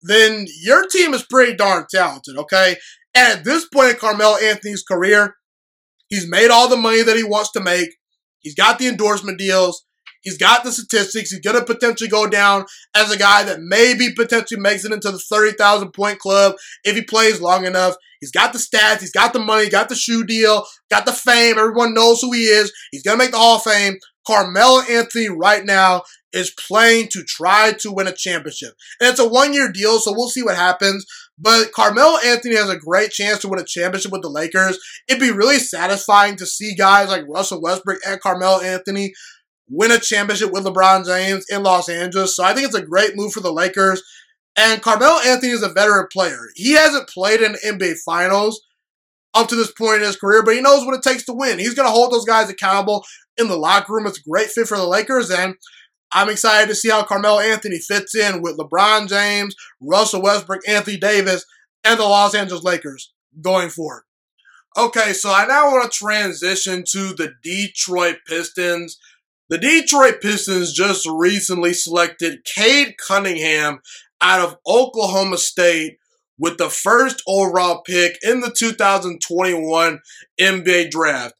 [0.01, 2.77] then your team is pretty darn talented, okay?
[3.13, 5.35] At this point in Carmelo Anthony's career,
[6.07, 7.89] he's made all the money that he wants to make.
[8.39, 9.85] He's got the endorsement deals.
[10.21, 11.31] He's got the statistics.
[11.31, 15.11] He's going to potentially go down as a guy that maybe potentially makes it into
[15.11, 17.95] the 30,000 point club if he plays long enough.
[18.19, 18.99] He's got the stats.
[18.99, 19.67] He's got the money.
[19.67, 20.65] Got the shoe deal.
[20.91, 21.57] Got the fame.
[21.57, 22.71] Everyone knows who he is.
[22.91, 23.97] He's going to make the Hall of Fame.
[24.27, 28.73] Carmelo Anthony right now is playing to try to win a championship.
[28.99, 31.05] And it's a one year deal, so we'll see what happens.
[31.41, 34.77] But Carmelo Anthony has a great chance to win a championship with the Lakers.
[35.07, 39.13] It'd be really satisfying to see guys like Russell Westbrook and Carmelo Anthony
[39.67, 42.35] win a championship with LeBron James in Los Angeles.
[42.35, 44.03] So I think it's a great move for the Lakers.
[44.55, 46.49] And Carmelo Anthony is a veteran player.
[46.55, 48.61] He hasn't played in NBA Finals
[49.33, 51.57] up to this point in his career, but he knows what it takes to win.
[51.57, 53.05] He's going to hold those guys accountable
[53.37, 54.05] in the locker room.
[54.05, 55.55] It's a great fit for the Lakers, and
[56.13, 60.97] I'm excited to see how Carmelo Anthony fits in with LeBron James, Russell Westbrook, Anthony
[60.97, 61.45] Davis,
[61.83, 64.03] and the Los Angeles Lakers going forward.
[64.77, 68.97] Okay, so I now want to transition to the Detroit Pistons.
[69.49, 73.81] The Detroit Pistons just recently selected Cade Cunningham
[74.21, 75.97] out of Oklahoma State
[76.37, 79.99] with the first overall pick in the 2021
[80.39, 81.35] NBA draft.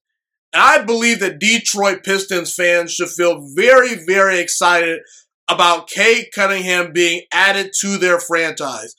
[0.54, 5.02] I believe that Detroit Pistons fans should feel very, very excited
[5.48, 8.96] about Cade Cunningham being added to their franchise.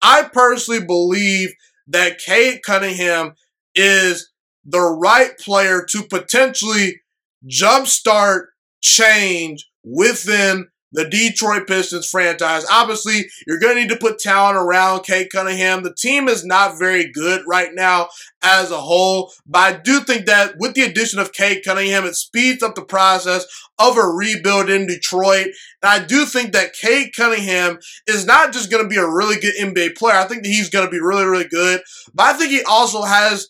[0.00, 1.54] I personally believe
[1.88, 3.34] that Cade Cunningham
[3.74, 4.30] is
[4.64, 7.00] the right player to potentially
[7.48, 8.46] jumpstart
[8.80, 12.64] change within the Detroit Pistons franchise.
[12.70, 15.82] Obviously, you're going to need to put talent around Cade Cunningham.
[15.82, 18.08] The team is not very good right now
[18.42, 22.14] as a whole, but I do think that with the addition of Cade Cunningham, it
[22.14, 23.46] speeds up the process
[23.78, 25.46] of a rebuild in Detroit.
[25.82, 29.40] And I do think that Cade Cunningham is not just going to be a really
[29.40, 30.16] good NBA player.
[30.16, 31.80] I think that he's going to be really, really good,
[32.14, 33.48] but I think he also has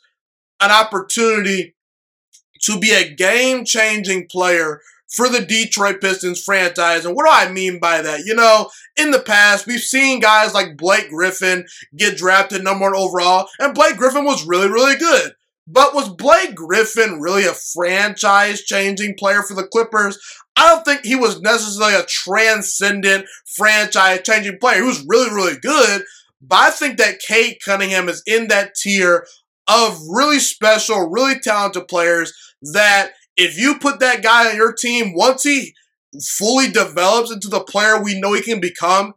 [0.60, 1.74] an opportunity
[2.62, 4.80] to be a game changing player
[5.14, 7.04] for the Detroit Pistons franchise.
[7.04, 8.24] And what do I mean by that?
[8.24, 12.96] You know, in the past, we've seen guys like Blake Griffin get drafted number one
[12.96, 15.32] overall, and Blake Griffin was really, really good.
[15.66, 20.18] But was Blake Griffin really a franchise changing player for the Clippers?
[20.56, 24.76] I don't think he was necessarily a transcendent franchise changing player.
[24.76, 26.02] He was really, really good.
[26.40, 29.24] But I think that Cade Cunningham is in that tier
[29.68, 32.32] of really special, really talented players
[32.72, 35.74] that if you put that guy on your team, once he
[36.20, 39.14] fully develops into the player we know he can become,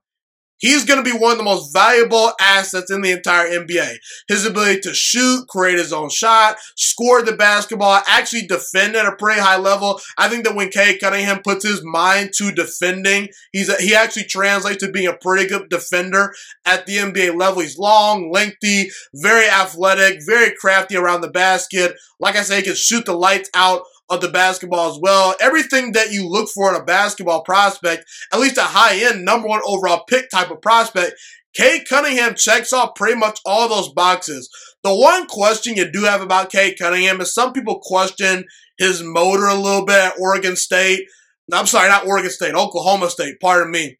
[0.58, 3.98] He's going to be one of the most valuable assets in the entire NBA.
[4.28, 9.16] His ability to shoot, create his own shot, score the basketball, actually defend at a
[9.16, 10.00] pretty high level.
[10.18, 14.26] I think that when Cade Cunningham puts his mind to defending, he's a, he actually
[14.26, 16.34] translates to being a pretty good defender
[16.66, 17.62] at the NBA level.
[17.62, 21.96] He's long, lengthy, very athletic, very crafty around the basket.
[22.20, 25.36] Like I say, he can shoot the lights out of the basketball as well.
[25.40, 29.48] Everything that you look for in a basketball prospect, at least a high end number
[29.48, 31.14] one overall pick type of prospect,
[31.56, 34.50] Cade Cunningham checks off pretty much all those boxes.
[34.84, 38.44] The one question you do have about Cade Cunningham is some people question
[38.78, 41.08] his motor a little bit at Oregon State.
[41.52, 43.98] I'm sorry, not Oregon State, Oklahoma State, pardon me.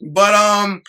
[0.00, 0.82] But um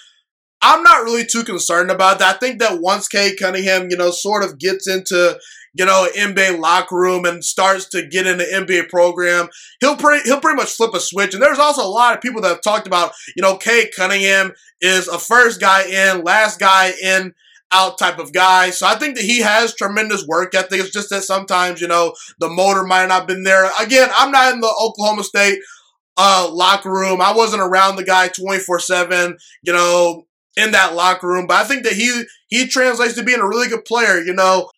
[0.64, 2.36] I'm not really too concerned about that.
[2.36, 5.38] I think that once Cade Cunningham, you know, sort of gets into
[5.74, 9.48] you know, NBA locker room and starts to get in the NBA program,
[9.80, 11.34] he'll pretty he'll pretty much flip a switch.
[11.34, 14.52] And there's also a lot of people that have talked about, you know, Cade Cunningham
[14.82, 17.34] is a first guy in, last guy in
[17.72, 18.70] out type of guy.
[18.70, 20.80] So I think that he has tremendous work ethic.
[20.80, 23.70] It's just that sometimes, you know, the motor might not have been there.
[23.82, 25.58] Again, I'm not in the Oklahoma State
[26.18, 27.20] uh, locker room.
[27.20, 31.48] I wasn't around the guy 24 7, you know, in that locker room.
[31.48, 34.20] But I think that he he translates to being a really good player.
[34.20, 34.70] You know,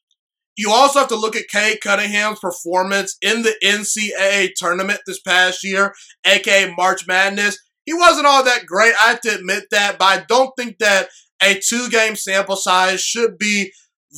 [0.57, 5.63] you also have to look at Cade Cunningham's performance in the NCAA tournament this past
[5.63, 5.93] year,
[6.25, 7.57] aka March Madness.
[7.85, 11.09] He wasn't all that great, I have to admit that, but I don't think that
[11.41, 13.71] a two game sample size should be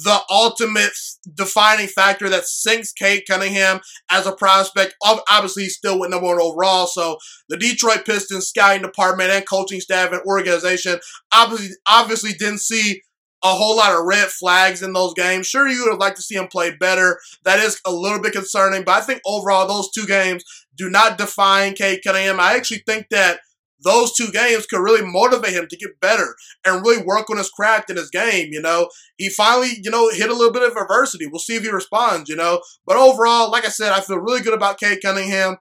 [0.04, 0.92] the ultimate
[1.34, 3.80] defining factor that sinks Cade Cunningham
[4.12, 4.96] as a prospect.
[5.04, 6.86] Obviously, he's still with number one overall.
[6.86, 7.18] So
[7.50, 11.00] the Detroit Pistons scouting department and coaching staff and organization
[11.34, 13.02] obviously obviously didn't see
[13.44, 15.48] a whole lot of red flags in those games.
[15.48, 17.20] Sure, you would like to see him play better.
[17.44, 20.44] That is a little bit concerning, but I think overall those two games
[20.76, 22.40] do not define Cade Cunningham.
[22.40, 23.40] I actually think that
[23.84, 27.50] those two games could really motivate him to get better and really work on his
[27.50, 28.50] craft in his game.
[28.52, 31.28] You know, he finally, you know, hit a little bit of adversity.
[31.28, 32.62] We'll see if he responds, you know.
[32.86, 35.58] But overall, like I said, I feel really good about Cade Cunningham.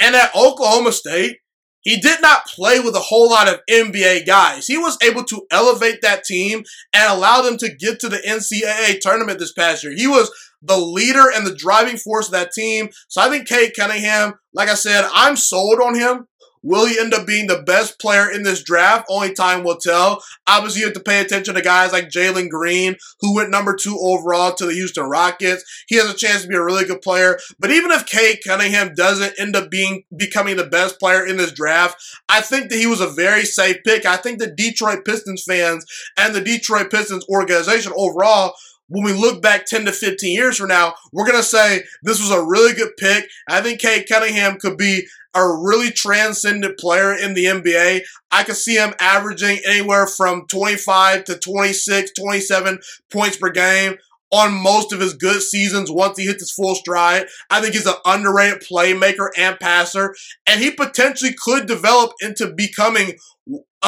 [0.00, 1.38] And at Oklahoma State,
[1.84, 4.66] he did not play with a whole lot of NBA guys.
[4.66, 9.00] He was able to elevate that team and allow them to get to the NCAA
[9.00, 9.92] tournament this past year.
[9.94, 12.88] He was the leader and the driving force of that team.
[13.08, 16.26] So I think Cade Cunningham, like I said, I'm sold on him.
[16.64, 19.04] Will he end up being the best player in this draft?
[19.10, 20.24] Only time will tell.
[20.46, 23.98] Obviously, you have to pay attention to guys like Jalen Green, who went number two
[24.00, 25.62] overall to the Houston Rockets.
[25.86, 27.38] He has a chance to be a really good player.
[27.58, 31.52] But even if Cade Cunningham doesn't end up being becoming the best player in this
[31.52, 34.06] draft, I think that he was a very safe pick.
[34.06, 35.84] I think the Detroit Pistons fans
[36.16, 38.54] and the Detroit Pistons organization overall
[38.88, 42.20] when we look back 10 to 15 years from now, we're going to say this
[42.20, 43.28] was a really good pick.
[43.48, 48.02] I think Cade Cunningham could be a really transcendent player in the NBA.
[48.30, 52.78] I could see him averaging anywhere from 25 to 26, 27
[53.10, 53.96] points per game
[54.30, 57.26] on most of his good seasons once he hits his full stride.
[57.50, 60.14] I think he's an underrated playmaker and passer,
[60.46, 63.14] and he potentially could develop into becoming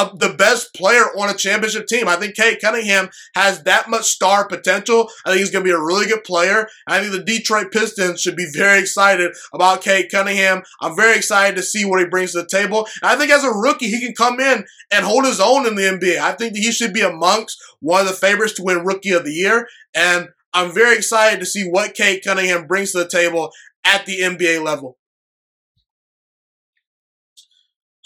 [0.05, 2.07] the best player on a championship team.
[2.07, 5.09] I think Cade Cunningham has that much star potential.
[5.25, 6.67] I think he's going to be a really good player.
[6.87, 10.63] I think the Detroit Pistons should be very excited about Cade Cunningham.
[10.81, 12.87] I'm very excited to see what he brings to the table.
[13.01, 15.75] And I think as a rookie, he can come in and hold his own in
[15.75, 16.17] the NBA.
[16.19, 19.25] I think that he should be amongst one of the favorites to win Rookie of
[19.25, 19.67] the Year.
[19.93, 23.51] And I'm very excited to see what Cade Cunningham brings to the table
[23.83, 24.97] at the NBA level.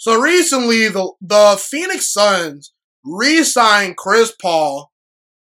[0.02, 2.72] So recently, the, the Phoenix Suns
[3.04, 4.90] re-signed Chris Paul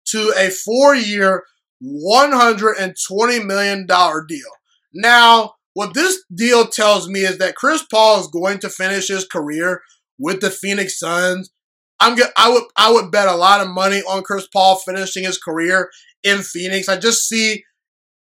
[0.06, 1.44] to a four-year,
[1.84, 4.50] $120 million deal.
[4.94, 9.26] Now, what this deal tells me is that Chris Paul is going to finish his
[9.26, 9.82] career
[10.18, 11.50] with the Phoenix Suns.
[12.00, 15.36] I'm I would I would bet a lot of money on Chris Paul finishing his
[15.36, 15.90] career
[16.22, 16.88] in Phoenix.
[16.88, 17.62] I just see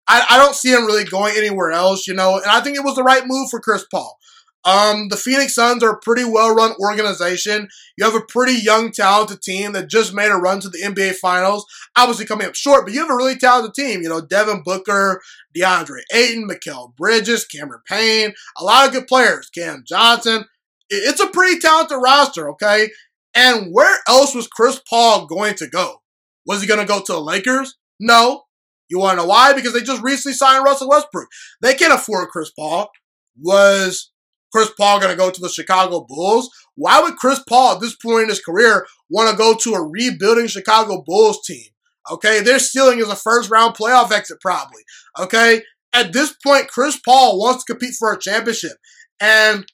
[0.05, 2.83] I, I don't see him really going anywhere else, you know, and I think it
[2.83, 4.17] was the right move for Chris Paul.
[4.66, 7.68] Um, the Phoenix Suns are a pretty well run organization.
[7.97, 11.16] You have a pretty young, talented team that just made a run to the NBA
[11.16, 11.66] Finals.
[11.95, 14.01] Obviously coming up short, but you have a really talented team.
[14.01, 15.22] You know, Devin Booker,
[15.55, 19.49] DeAndre Ayton, Mikal Bridges, Cameron Payne, a lot of good players.
[19.49, 20.45] Cam Johnson.
[20.89, 22.89] It's a pretty talented roster, okay?
[23.36, 26.01] And where else was Chris Paul going to go?
[26.45, 27.76] Was he going to go to the Lakers?
[27.99, 28.43] No.
[28.88, 29.53] You want to know why?
[29.53, 31.28] Because they just recently signed Russell Westbrook.
[31.61, 32.89] They can't afford Chris Paul.
[33.38, 34.11] Was
[34.56, 36.49] Chris Paul going to go to the Chicago Bulls?
[36.76, 39.86] Why would Chris Paul at this point in his career want to go to a
[39.86, 41.66] rebuilding Chicago Bulls team?
[42.10, 44.82] Okay, their ceiling is a first round playoff exit, probably.
[45.20, 48.78] Okay, at this point, Chris Paul wants to compete for a championship.
[49.20, 49.66] And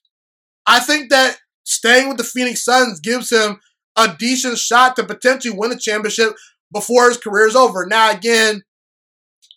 [0.66, 3.60] I think that staying with the Phoenix Suns gives him
[3.96, 6.34] a decent shot to potentially win a championship
[6.74, 7.86] before his career is over.
[7.86, 8.64] Now, again,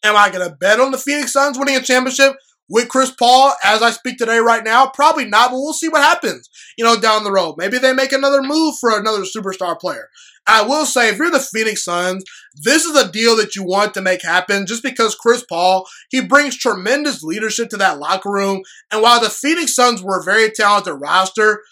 [0.04, 2.34] am I going to bet on the Phoenix Suns winning a championship?
[2.68, 4.86] With Chris Paul as I speak today right now?
[4.86, 7.56] Probably not, but we'll see what happens, you know, down the road.
[7.58, 10.08] Maybe they make another move for another superstar player.
[10.46, 12.22] I will say, if you're the Phoenix Suns,
[12.62, 16.20] this is a deal that you want to make happen just because Chris Paul, he
[16.20, 18.62] brings tremendous leadership to that locker room.
[18.90, 21.62] And while the Phoenix Suns were a very talented roster,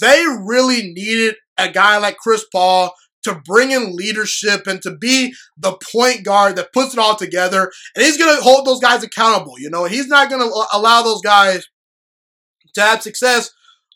[0.00, 2.92] they really needed a guy like Chris Paul
[3.24, 7.70] to bring in leadership and to be the point guard that puts it all together.
[7.94, 9.58] And he's going to hold those guys accountable.
[9.58, 11.68] You know, he's not going to allow those guys
[12.74, 13.50] to have success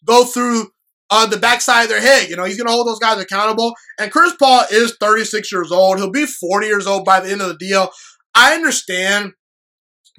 [0.05, 0.71] go through
[1.11, 2.29] uh, the backside of their head.
[2.29, 3.75] You know, he's going to hold those guys accountable.
[3.99, 5.99] And Chris Paul is 36 years old.
[5.99, 7.91] He'll be 40 years old by the end of the deal.
[8.35, 9.33] I understand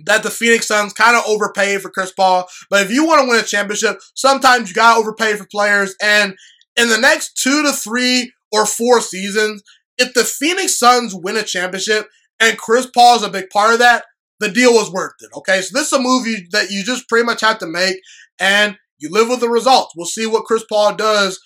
[0.05, 2.47] that the Phoenix Suns kind of overpaid for Chris Paul.
[2.69, 5.95] But if you want to win a championship, sometimes you got to overpay for players.
[6.01, 6.35] And
[6.75, 9.63] in the next two to three or four seasons,
[9.97, 12.07] if the Phoenix Suns win a championship
[12.39, 14.05] and Chris Paul is a big part of that,
[14.39, 15.29] the deal was worth it.
[15.35, 17.97] Okay, so this is a you, that you just pretty much have to make,
[18.39, 19.93] and you live with the results.
[19.95, 21.39] We'll see what Chris Paul does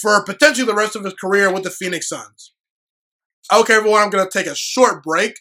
[0.00, 2.52] for potentially the rest of his career with the Phoenix Suns.
[3.52, 5.34] Okay, everyone, I'm going to take a short break.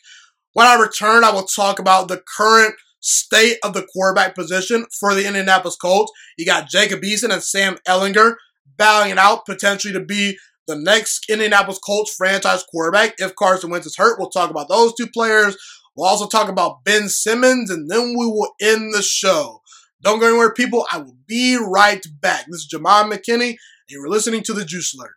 [0.54, 5.14] When I return, I will talk about the current state of the quarterback position for
[5.14, 6.12] the Indianapolis Colts.
[6.38, 8.36] You got Jacob Eason and Sam Ehlinger
[8.78, 10.38] battling it out potentially to be
[10.70, 13.16] the next Indianapolis Colts franchise quarterback.
[13.18, 15.58] If Carson Wentz is hurt, we'll talk about those two players.
[15.96, 19.62] We'll also talk about Ben Simmons, and then we will end the show.
[20.02, 20.86] Don't go anywhere, people.
[20.92, 22.46] I will be right back.
[22.46, 23.58] This is Ghiman McKinney, and
[23.90, 25.16] you're listening to the Juice Alert.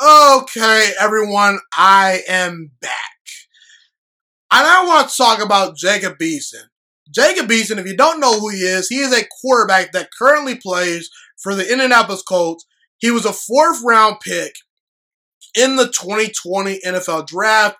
[0.00, 3.11] Okay, everyone, I am back.
[4.54, 6.64] And I want to talk about Jacob Eason.
[7.10, 10.56] Jacob Eason, if you don't know who he is, he is a quarterback that currently
[10.56, 11.10] plays
[11.42, 12.66] for the Indianapolis Colts.
[12.98, 14.52] He was a fourth round pick
[15.56, 17.76] in the 2020 NFL draft.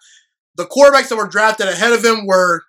[0.57, 2.63] The quarterbacks that were drafted ahead of him were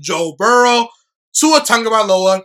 [0.00, 0.88] Joe Burrow,
[1.34, 2.42] Tua Tagovailoa,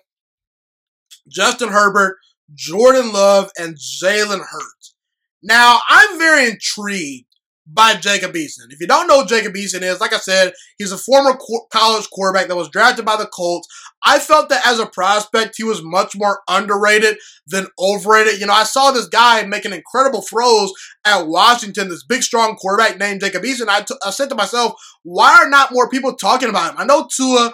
[1.28, 2.18] Justin Herbert,
[2.54, 4.96] Jordan Love, and Jalen Hurts.
[5.42, 7.33] Now, I'm very intrigued
[7.66, 8.72] by Jacob Eason.
[8.72, 12.10] If you don't know Jacob Eason is, like I said, he's a former co- college
[12.10, 13.68] quarterback that was drafted by the Colts.
[14.04, 18.40] I felt that as a prospect, he was much more underrated than overrated.
[18.40, 20.74] You know, I saw this guy making incredible throws
[21.06, 23.70] at Washington, this big, strong quarterback named Jacob Eason.
[23.70, 26.80] I, t- I said to myself, why are not more people talking about him?
[26.80, 27.54] I know Tua,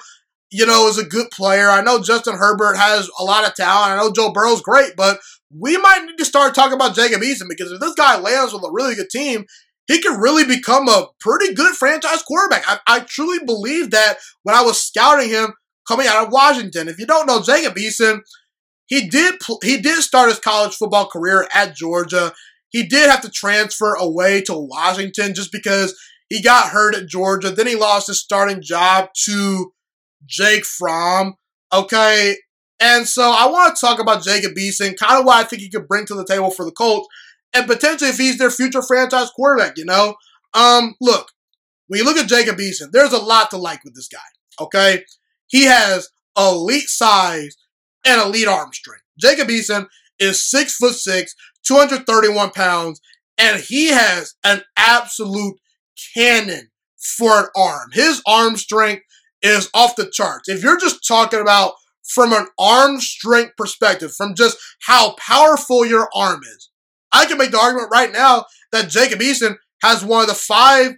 [0.52, 1.70] you know, is a good player.
[1.70, 3.94] I know Justin Herbert has a lot of talent.
[3.94, 5.20] I know Joe Burrow's great, but
[5.56, 8.64] we might need to start talking about Jacob Eason because if this guy lands with
[8.64, 9.46] a really good team,
[9.90, 12.64] he could really become a pretty good franchise quarterback.
[12.68, 15.54] I, I truly believe that when I was scouting him
[15.88, 16.88] coming out of Washington.
[16.88, 18.20] If you don't know Jacob Eason,
[18.86, 22.34] he did he did start his college football career at Georgia.
[22.70, 27.50] He did have to transfer away to Washington just because he got hurt at Georgia.
[27.50, 29.72] Then he lost his starting job to
[30.28, 31.34] Jake Fromm.
[31.74, 32.36] Okay.
[32.80, 35.70] And so I want to talk about Jacob Eason, kind of what I think he
[35.70, 37.08] could bring to the table for the Colts
[37.54, 40.16] and potentially if he's their future franchise quarterback, you know?
[40.54, 41.32] Um, look,
[41.88, 44.20] when you look at Jacob Eason, there's a lot to like with this guy,
[44.62, 45.04] okay?
[45.48, 47.56] He has elite size
[48.06, 49.04] and elite arm strength.
[49.20, 49.88] Jacob Eason
[50.20, 51.36] is six foot six,
[51.66, 53.02] 231 pounds,
[53.38, 55.58] and he has an absolute
[56.16, 56.70] cannon
[57.18, 57.90] for an arm.
[57.94, 59.04] His arm strength
[59.42, 60.50] is off the charts.
[60.50, 61.74] If you're just talking about
[62.04, 66.70] from an arm strength perspective, from just how powerful your arm is,
[67.12, 70.94] I can make the argument right now that Jacob Eason has one of the five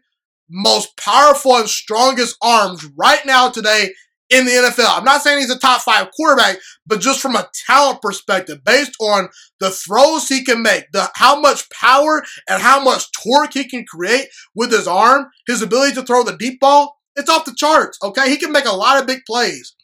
[0.49, 3.91] most powerful and strongest arms right now today
[4.29, 4.97] in the NFL.
[4.97, 6.57] I'm not saying he's a top five quarterback,
[6.87, 11.39] but just from a talent perspective, based on the throws he can make, the how
[11.39, 16.03] much power and how much torque he can create with his arm, his ability to
[16.03, 17.97] throw the deep ball, it's off the charts.
[18.01, 19.75] Okay, he can make a lot of big plays.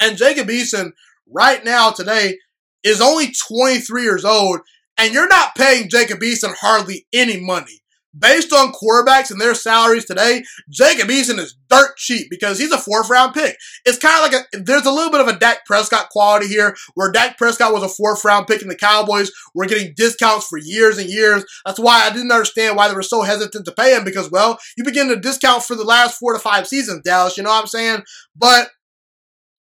[0.00, 0.92] And Jacob Eason,
[1.26, 2.38] right now today,
[2.82, 4.60] is only 23 years old
[4.98, 7.80] and you're not paying Jacob Eason hardly any money.
[8.16, 12.78] based on quarterbacks and their salaries today, Jacob Eason is dirt cheap because he's a
[12.78, 13.56] fourth round pick.
[13.84, 16.76] It's kind of like a, there's a little bit of a Dak Prescott quality here
[16.94, 20.58] where Dak Prescott was a fourth round pick and the Cowboys were getting discounts for
[20.58, 21.44] years and years.
[21.66, 24.58] That's why I didn't understand why they were so hesitant to pay him because, well,
[24.76, 27.36] you begin to discount for the last four to five seasons, Dallas.
[27.36, 28.02] You know what I'm saying?
[28.36, 28.68] But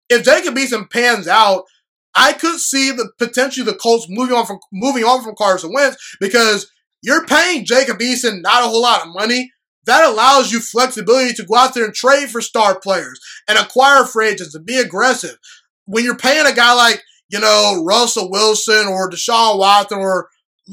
[0.09, 1.65] if Jacob Eason pans out,
[2.19, 6.17] I could see the potentially the Colts moving on from moving on from Carson Wentz
[6.19, 9.53] because you're paying Jacob Eason not a whole lot of money.
[9.87, 14.05] That allows you flexibility to go out there and trade for star players and acquire
[14.05, 15.39] free agents and be aggressive.
[15.87, 20.29] When you're paying a guy like, you know, Russell Wilson or Deshaun Watson or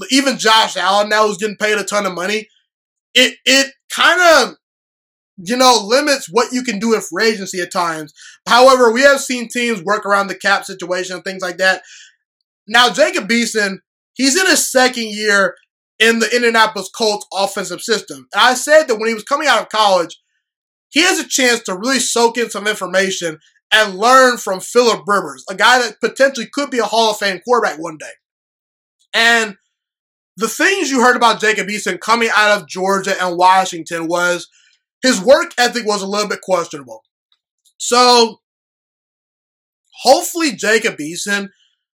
[0.09, 2.49] even Josh Allen now who's getting paid a ton of money,
[3.13, 4.55] it it kind of
[5.37, 8.13] you know, limits what you can do in free agency at times.
[8.47, 11.81] However, we have seen teams work around the cap situation and things like that.
[12.67, 13.79] Now, Jacob Eason,
[14.13, 15.55] he's in his second year
[15.99, 18.27] in the Indianapolis Colts offensive system.
[18.33, 20.17] And I said that when he was coming out of college,
[20.89, 23.39] he has a chance to really soak in some information
[23.73, 27.41] and learn from Philip Rivers, a guy that potentially could be a Hall of Fame
[27.45, 28.11] quarterback one day.
[29.13, 29.57] And
[30.37, 34.47] the things you heard about Jacob Eason coming out of Georgia and Washington was
[35.05, 37.03] his work ethic was a little bit questionable.
[37.77, 38.39] So
[40.01, 41.49] hopefully Jacob Eason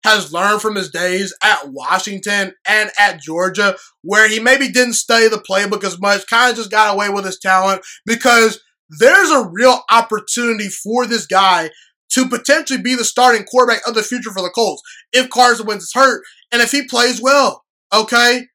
[0.03, 5.27] has learned from his days at Washington and at Georgia, where he maybe didn't study
[5.27, 8.61] the playbook as much, kind of just got away with his talent, because
[8.99, 11.69] there's a real opportunity for this guy
[12.11, 14.81] to potentially be the starting quarterback of the future for the Colts
[15.11, 17.63] if Carson Wentz is hurt and if he plays well.
[17.93, 18.45] Okay?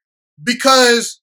[0.43, 1.21] Because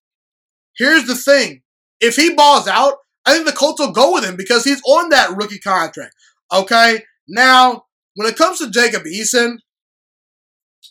[0.78, 1.62] here's the thing
[2.00, 2.96] if he balls out,
[3.28, 6.16] I think the Colts will go with him because he's on that rookie contract.
[6.52, 7.04] Okay?
[7.28, 7.84] Now,
[8.16, 9.58] when it comes to Jacob Eason,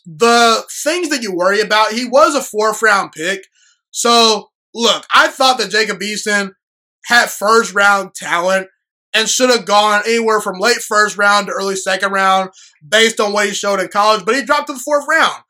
[0.05, 3.47] the things that you worry about, he was a fourth round pick.
[3.89, 6.51] So, look, I thought that Jacob Eason
[7.05, 8.67] had first round talent
[9.15, 12.51] and should have gone anywhere from late first round to early second round
[12.87, 15.41] based on what he showed in college, but he dropped to the fourth round.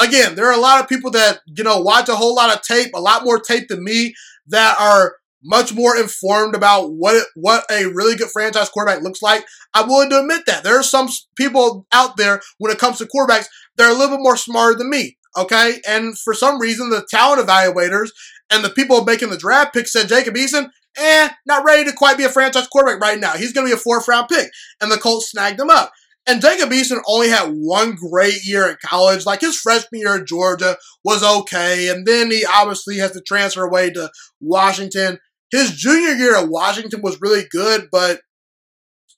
[0.00, 2.62] Again, there are a lot of people that, you know, watch a whole lot of
[2.62, 4.14] tape, a lot more tape than me,
[4.46, 9.22] that are much more informed about what it, what a really good franchise quarterback looks
[9.22, 9.44] like.
[9.74, 13.06] I'm willing to admit that there are some people out there when it comes to
[13.06, 15.16] quarterbacks that are a little bit more smarter than me.
[15.36, 18.08] Okay, and for some reason, the talent evaluators
[18.50, 22.18] and the people making the draft pick said Jacob Eason, eh, not ready to quite
[22.18, 23.34] be a franchise quarterback right now.
[23.34, 25.92] He's going to be a fourth round pick, and the Colts snagged him up.
[26.26, 29.24] And Jacob Eason only had one great year in college.
[29.24, 33.64] Like his freshman year at Georgia was okay, and then he obviously has to transfer
[33.64, 34.10] away to
[34.40, 35.18] Washington
[35.50, 38.20] his junior year at Washington was really good, but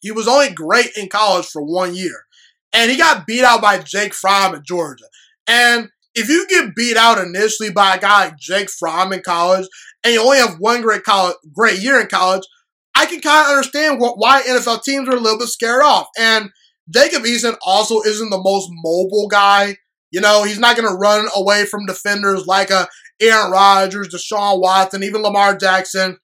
[0.01, 2.25] he was only great in college for one year.
[2.73, 5.05] And he got beat out by Jake Fromm at Georgia.
[5.47, 9.67] And if you get beat out initially by a guy like Jake Fromm in college,
[10.05, 12.43] and you only have one great college, great year in college,
[12.95, 16.09] I can kind of understand what, why NFL teams are a little bit scared off.
[16.19, 16.51] And
[16.91, 19.77] Jacob Eason also isn't the most mobile guy.
[20.13, 22.87] You know, he's not going to run away from defenders like a
[23.21, 26.19] Aaron Rodgers, Deshaun Watson, even Lamar Jackson.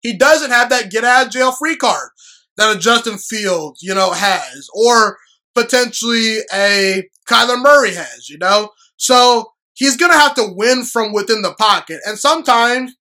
[0.00, 2.10] He doesn't have that get out of jail free card
[2.56, 5.16] that a Justin Fields, you know, has, or
[5.54, 8.70] potentially a Kyler Murray has, you know?
[8.96, 12.00] So he's going to have to win from within the pocket.
[12.04, 12.94] And sometimes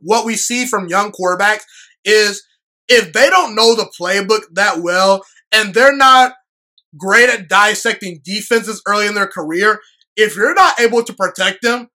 [0.00, 1.62] what we see from young quarterbacks
[2.04, 2.44] is
[2.88, 6.34] if they don't know the playbook that well and they're not
[6.96, 9.80] great at dissecting defenses early in their career,
[10.16, 11.88] if you're not able to protect them,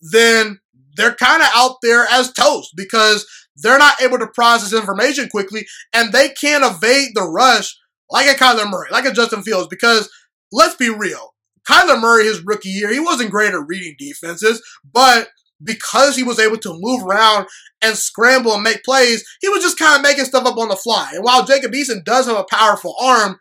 [0.00, 0.60] then
[0.96, 3.26] they're kind of out there as toast because
[3.56, 7.76] they're not able to process information quickly and they can't evade the rush
[8.10, 10.10] like a Kyler Murray, like a Justin Fields, because
[10.50, 11.34] let's be real.
[11.68, 15.28] Kyler Murray, his rookie year, he wasn't great at reading defenses, but
[15.64, 17.46] because he was able to move around
[17.80, 20.76] and scramble and make plays, he was just kind of making stuff up on the
[20.76, 21.12] fly.
[21.14, 23.38] And while Jacob Eason does have a powerful arm,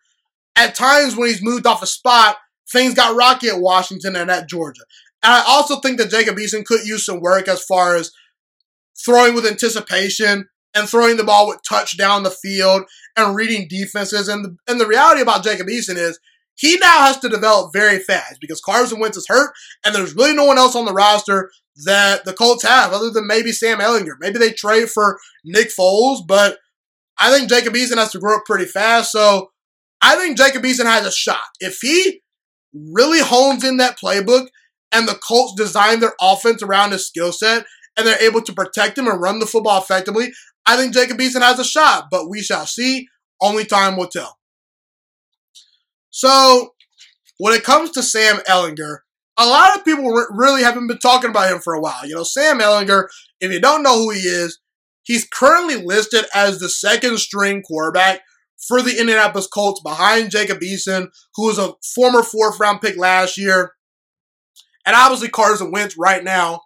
[0.55, 2.37] at times when he's moved off a spot,
[2.71, 4.83] things got rocky at Washington and at Georgia.
[5.23, 8.11] And I also think that Jacob Eason could use some work as far as
[9.03, 12.83] throwing with anticipation and throwing the ball with touch down the field
[13.15, 14.27] and reading defenses.
[14.27, 16.19] And the, and the reality about Jacob Eason is
[16.55, 20.33] he now has to develop very fast because Carson Wentz is hurt and there's really
[20.33, 21.51] no one else on the roster
[21.85, 24.15] that the Colts have other than maybe Sam Ehlinger.
[24.19, 26.57] Maybe they trade for Nick Foles, but
[27.19, 29.11] I think Jacob Eason has to grow up pretty fast.
[29.11, 29.51] So
[30.01, 31.39] I think Jacob Eason has a shot.
[31.59, 32.21] If he
[32.73, 34.47] really hones in that playbook
[34.91, 37.65] and the Colts design their offense around his skill set
[37.97, 40.31] and they're able to protect him and run the football effectively,
[40.65, 43.07] I think Jacob Eason has a shot, but we shall see.
[43.41, 44.37] Only time will tell.
[46.11, 46.73] So,
[47.39, 48.99] when it comes to Sam Ehlinger,
[49.37, 52.05] a lot of people really haven't been talking about him for a while.
[52.05, 53.07] You know, Sam Ehlinger,
[53.39, 54.59] if you don't know who he is,
[55.03, 58.21] he's currently listed as the second string quarterback
[58.67, 63.37] for the Indianapolis Colts behind Jacob Eason, who was a former fourth round pick last
[63.37, 63.73] year.
[64.85, 66.61] And obviously, Carson Wentz right now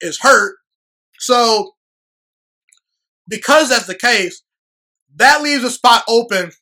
[0.00, 0.56] is hurt.
[1.18, 1.72] So,
[3.28, 4.42] because that's the case,
[5.16, 6.52] that leaves a spot open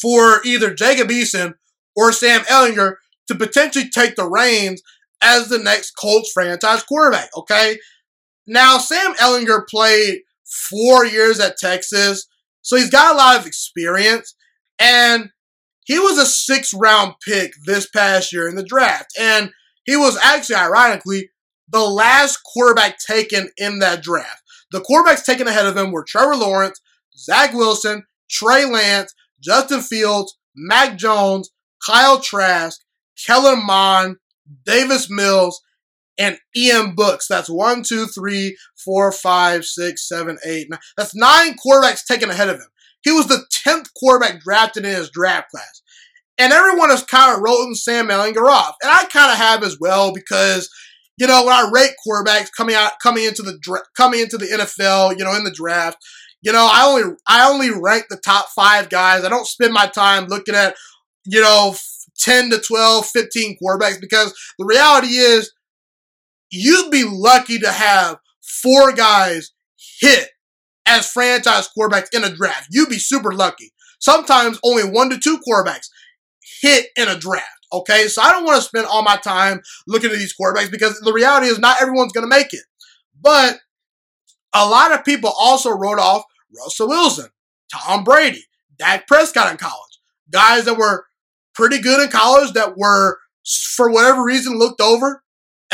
[0.00, 1.54] for either Jacob Eason
[1.96, 2.96] or Sam Ehlinger
[3.28, 4.82] to potentially take the reins
[5.22, 7.30] as the next Colts franchise quarterback.
[7.36, 7.78] Okay.
[8.46, 12.26] Now, Sam Ehlinger played four years at Texas,
[12.62, 14.34] so he's got a lot of experience.
[14.78, 15.30] And
[15.84, 19.12] he was a six round pick this past year in the draft.
[19.18, 19.50] And
[19.84, 21.30] he was actually, ironically,
[21.68, 24.42] the last quarterback taken in that draft.
[24.70, 26.80] The quarterbacks taken ahead of him were Trevor Lawrence,
[27.16, 31.50] Zach Wilson, Trey Lance, Justin Fields, Mac Jones,
[31.84, 32.80] Kyle Trask,
[33.26, 34.16] Kellen Mond,
[34.64, 35.60] Davis Mills,
[36.18, 37.26] and Ian Books.
[37.28, 40.68] That's one, two, three, four, five, six, seven, eight.
[40.96, 42.66] That's nine quarterbacks taken ahead of him.
[43.02, 45.82] He was the 10th quarterback drafted in his draft class.
[46.38, 48.74] And everyone has kind of written Sam Ehlinger off.
[48.82, 50.68] And I kind of have as well because,
[51.16, 53.58] you know, when I rate quarterbacks coming out, coming into the,
[53.96, 55.98] coming into the NFL, you know, in the draft,
[56.42, 59.24] you know, I only, I only rank the top five guys.
[59.24, 60.74] I don't spend my time looking at,
[61.24, 61.74] you know,
[62.18, 65.52] 10 to 12, 15 quarterbacks because the reality is
[66.54, 69.52] you'd be lucky to have four guys
[70.00, 70.28] hit
[70.86, 72.68] as franchise quarterbacks in a draft.
[72.70, 73.72] You'd be super lucky.
[73.98, 75.88] Sometimes only one to two quarterbacks
[76.60, 77.48] hit in a draft.
[77.72, 81.00] Okay, so I don't want to spend all my time looking at these quarterbacks because
[81.00, 82.64] the reality is not everyone's going to make it.
[83.20, 83.58] But
[84.54, 86.22] a lot of people also wrote off
[86.56, 87.30] Russell Wilson,
[87.72, 88.44] Tom Brady,
[88.78, 89.98] Dak Prescott in college,
[90.30, 91.06] guys that were
[91.54, 93.18] pretty good in college that were,
[93.74, 95.23] for whatever reason, looked over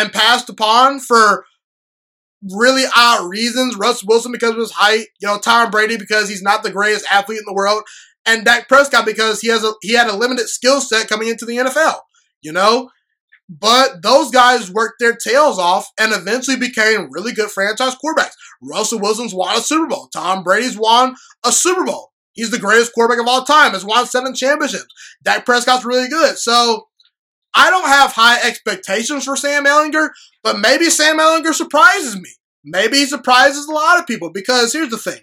[0.00, 1.44] and passed upon for
[2.54, 3.76] really odd reasons.
[3.76, 7.06] Russ Wilson because of his height, you know, Tom Brady because he's not the greatest
[7.10, 7.82] athlete in the world,
[8.26, 11.44] and Dak Prescott because he has a he had a limited skill set coming into
[11.44, 11.98] the NFL.
[12.42, 12.88] You know,
[13.48, 18.34] but those guys worked their tails off and eventually became really good franchise quarterbacks.
[18.62, 20.08] Russell Wilson's won a Super Bowl.
[20.12, 22.12] Tom Brady's won a Super Bowl.
[22.32, 23.72] He's the greatest quarterback of all time.
[23.72, 24.86] Has won seven championships.
[25.22, 26.38] Dak Prescott's really good.
[26.38, 26.86] So
[27.54, 30.10] I don't have high expectations for Sam Ehlinger,
[30.42, 32.30] but maybe Sam Ehlinger surprises me.
[32.64, 35.20] Maybe he surprises a lot of people because here's the thing.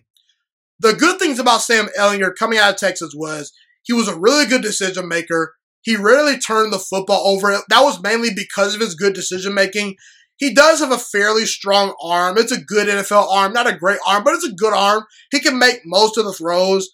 [0.80, 3.52] The good things about Sam Ehlinger coming out of Texas was
[3.84, 5.56] he was a really good decision maker.
[5.82, 7.52] He rarely turned the football over.
[7.70, 9.96] That was mainly because of his good decision making.
[10.36, 12.38] He does have a fairly strong arm.
[12.38, 15.04] It's a good NFL arm, not a great arm, but it's a good arm.
[15.32, 16.90] He can make most of the throws.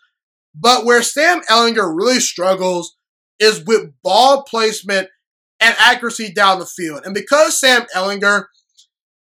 [0.56, 2.96] But where Sam Ehlinger really struggles
[3.40, 5.10] is with ball placement
[5.60, 7.02] and accuracy down the field.
[7.06, 8.46] And because Sam Ehlinger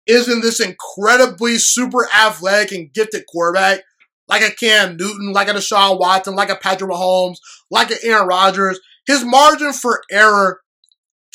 [0.06, 3.80] isn't this incredibly super athletic and gifted quarterback,
[4.28, 7.36] like a Cam Newton, like a Deshaun Watson, like a Patrick Mahomes,
[7.70, 10.60] like an Aaron Rodgers, his margin for error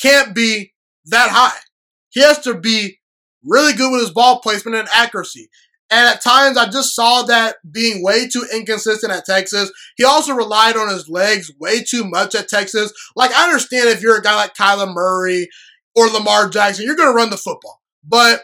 [0.01, 0.73] can't be
[1.05, 1.57] that high.
[2.09, 2.99] He has to be
[3.43, 5.49] really good with his ball placement and accuracy.
[5.89, 9.71] And at times, I just saw that being way too inconsistent at Texas.
[9.95, 12.91] He also relied on his legs way too much at Texas.
[13.15, 15.47] Like, I understand if you're a guy like Kyler Murray
[15.95, 17.81] or Lamar Jackson, you're going to run the football.
[18.03, 18.41] But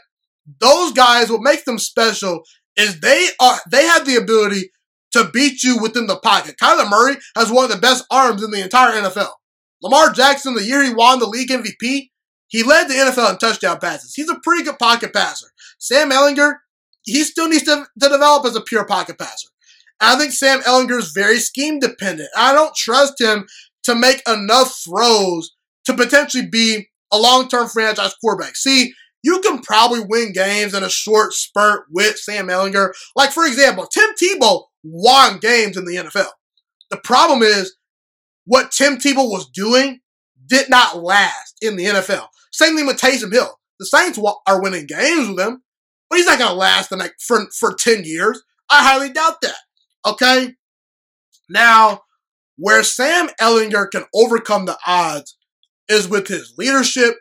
[0.59, 2.43] those guys, what makes them special
[2.77, 4.71] is they are, they have the ability
[5.11, 6.55] to beat you within the pocket.
[6.61, 9.31] Kyler Murray has one of the best arms in the entire NFL.
[9.81, 12.09] Lamar Jackson, the year he won the league MVP,
[12.47, 14.13] he led the NFL in touchdown passes.
[14.15, 15.47] He's a pretty good pocket passer.
[15.77, 16.55] Sam Ehlinger,
[17.03, 19.49] he still needs to, to develop as a pure pocket passer.
[19.99, 22.29] I think Sam Ehlinger is very scheme dependent.
[22.35, 23.47] I don't trust him
[23.83, 25.51] to make enough throws
[25.85, 28.55] to potentially be a long term franchise quarterback.
[28.55, 28.93] See,
[29.23, 32.91] you can probably win games in a short spurt with Sam Ehlinger.
[33.15, 36.31] Like, for example, Tim Tebow won games in the NFL.
[36.89, 37.75] The problem is
[38.45, 40.01] what Tim Tebow was doing
[40.45, 42.27] did not last in the NFL.
[42.51, 43.57] Same thing with Taysom Hill.
[43.79, 45.62] The Saints are winning games with him,
[46.13, 48.43] but he's not going to last the next, for, for 10 years.
[48.69, 49.57] I highly doubt that.
[50.05, 50.53] Okay?
[51.49, 52.01] Now,
[52.55, 55.35] where Sam Ehlinger can overcome the odds
[55.89, 57.15] is with his leadership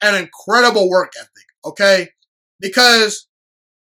[0.00, 1.30] and incredible work ethic.
[1.64, 2.10] Okay?
[2.60, 3.26] Because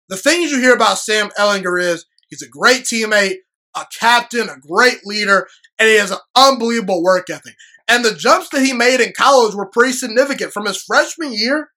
[0.08, 3.36] the things you hear about Sam Ehlinger is he's a great teammate,
[3.76, 5.46] a captain, a great leader,
[5.78, 7.54] and he has an unbelievable work ethic.
[7.86, 10.52] And the jumps that he made in college were pretty significant.
[10.52, 11.70] From his freshman year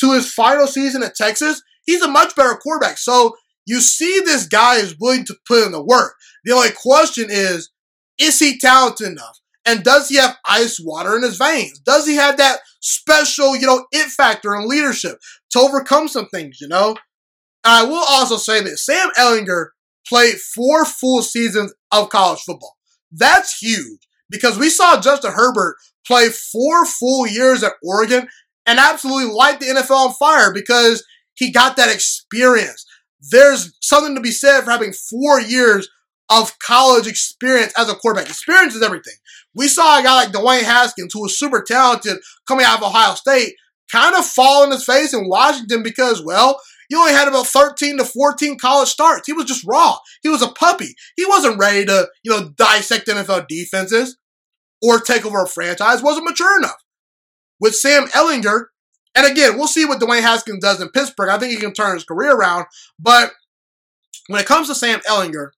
[0.00, 2.98] to his final season at Texas, he's a much better quarterback.
[2.98, 6.14] So you see this guy is willing to put in the work.
[6.44, 7.70] The only question is,
[8.18, 9.40] is he talented enough?
[9.64, 11.80] And does he have ice water in his veins?
[11.80, 15.18] Does he have that special, you know, it factor and leadership
[15.50, 16.94] to overcome some things, you know?
[17.64, 19.70] I will also say that Sam Ehlinger
[20.06, 22.76] played four full seasons of college football.
[23.10, 25.76] That's huge because we saw Justin Herbert
[26.06, 28.28] play four full years at Oregon
[28.66, 31.04] and absolutely light the NFL on fire because
[31.36, 32.84] he got that experience.
[33.30, 35.88] There's something to be said for having four years
[36.28, 38.28] of college experience as a quarterback.
[38.28, 39.14] Experience is everything.
[39.54, 43.14] We saw a guy like Dwayne Haskins, who was super talented coming out of Ohio
[43.14, 43.54] State,
[43.90, 47.98] kind of fall in his face in Washington because, well, he only had about 13
[47.98, 49.26] to 14 college starts.
[49.26, 49.96] He was just raw.
[50.22, 50.94] He was a puppy.
[51.16, 54.16] He wasn't ready to, you know, dissect NFL defenses
[54.82, 56.02] or take over a franchise.
[56.02, 56.82] Wasn't mature enough.
[57.60, 58.66] With Sam Ehlinger,
[59.16, 61.30] and again, we'll see what Dwayne Haskins does in Pittsburgh.
[61.30, 62.66] I think he can turn his career around.
[62.98, 63.32] But
[64.28, 65.50] when it comes to Sam Ehlinger,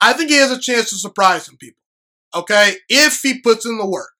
[0.00, 1.82] I think he has a chance to surprise some people.
[2.34, 4.10] Okay, if he puts in the work.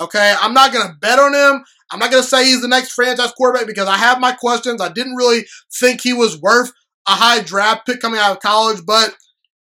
[0.00, 1.64] Okay, I'm not gonna bet on him.
[1.92, 4.80] I'm not going to say he's the next franchise quarterback because I have my questions.
[4.80, 5.44] I didn't really
[5.78, 6.72] think he was worth
[7.06, 9.14] a high draft pick coming out of college, but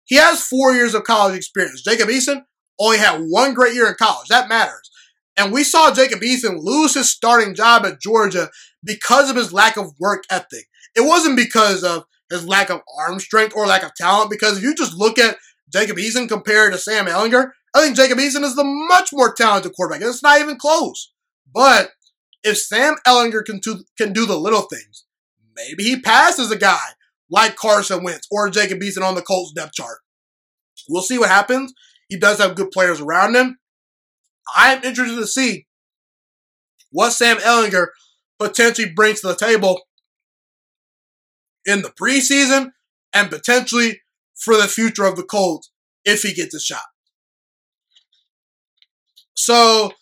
[0.04, 1.82] he has four years of college experience.
[1.82, 2.42] Jacob Eason
[2.78, 4.28] only had one great year in college.
[4.28, 4.89] That matters.
[5.40, 8.50] And we saw Jacob Eason lose his starting job at Georgia
[8.84, 10.66] because of his lack of work ethic.
[10.94, 14.62] It wasn't because of his lack of arm strength or lack of talent, because if
[14.62, 15.38] you just look at
[15.72, 19.72] Jacob Eason compared to Sam Ehlinger, I think Jacob Eason is the much more talented
[19.72, 20.02] quarterback.
[20.02, 21.10] And it's not even close.
[21.54, 21.92] But
[22.44, 25.06] if Sam Ehlinger can do, can do the little things,
[25.56, 26.88] maybe he passes a guy
[27.30, 30.00] like Carson Wentz or Jacob Eason on the Colts depth chart.
[30.86, 31.72] We'll see what happens.
[32.10, 33.56] He does have good players around him.
[34.54, 35.66] I'm interested to see
[36.90, 37.88] what Sam Ehlinger
[38.38, 39.80] potentially brings to the table
[41.66, 42.70] in the preseason
[43.12, 44.00] and potentially
[44.36, 45.70] for the future of the Colts
[46.04, 46.82] if he gets a shot.
[49.34, 49.92] So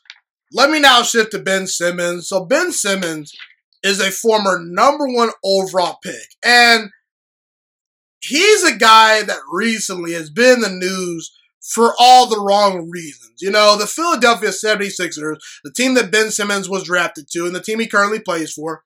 [0.53, 2.29] let me now shift to Ben Simmons.
[2.29, 3.33] So Ben Simmons
[3.83, 6.37] is a former number one overall pick.
[6.45, 6.91] And
[8.21, 13.41] he's a guy that recently has been in the news for all the wrong reasons.
[13.41, 17.61] You know, the Philadelphia 76ers, the team that Ben Simmons was drafted to and the
[17.61, 18.85] team he currently plays for,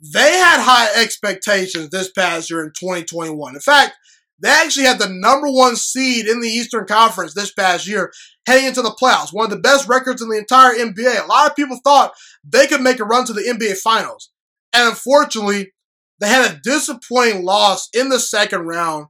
[0.00, 3.54] they had high expectations this past year in 2021.
[3.54, 3.94] In fact,
[4.40, 8.12] they actually had the number one seed in the Eastern Conference this past year
[8.46, 9.32] heading into the playoffs.
[9.32, 11.24] One of the best records in the entire NBA.
[11.24, 12.14] A lot of people thought
[12.44, 14.30] they could make a run to the NBA Finals.
[14.72, 15.72] And unfortunately,
[16.20, 19.06] they had a disappointing loss in the second round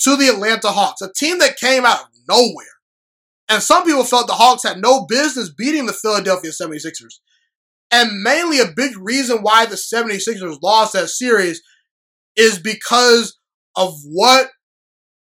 [0.00, 2.66] to the Atlanta Hawks, a team that came out of nowhere.
[3.48, 7.18] And some people felt the Hawks had no business beating the Philadelphia 76ers.
[7.90, 11.60] And mainly a big reason why the 76ers lost that series
[12.36, 13.36] is because
[13.76, 14.48] of what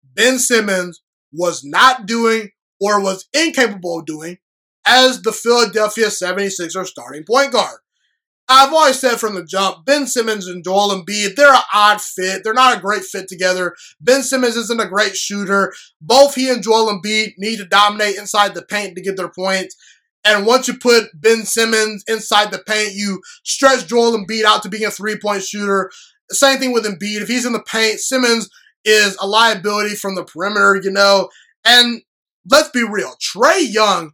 [0.03, 1.01] Ben Simmons
[1.33, 2.49] was not doing
[2.79, 4.37] or was incapable of doing
[4.85, 7.79] as the Philadelphia 76ers starting point guard.
[8.51, 12.43] I've always said from the jump, Ben Simmons and Joel Embiid, they're an odd fit.
[12.43, 13.75] They're not a great fit together.
[14.01, 15.71] Ben Simmons isn't a great shooter.
[16.01, 19.75] Both he and Joel Embiid need to dominate inside the paint to get their points.
[20.25, 24.69] And once you put Ben Simmons inside the paint, you stretch Joel Embiid out to
[24.69, 25.91] being a three point shooter.
[26.31, 27.21] Same thing with Embiid.
[27.21, 28.49] If he's in the paint, Simmons
[28.83, 31.29] is a liability from the perimeter, you know.
[31.63, 32.01] And
[32.49, 34.11] let's be real, Trae Young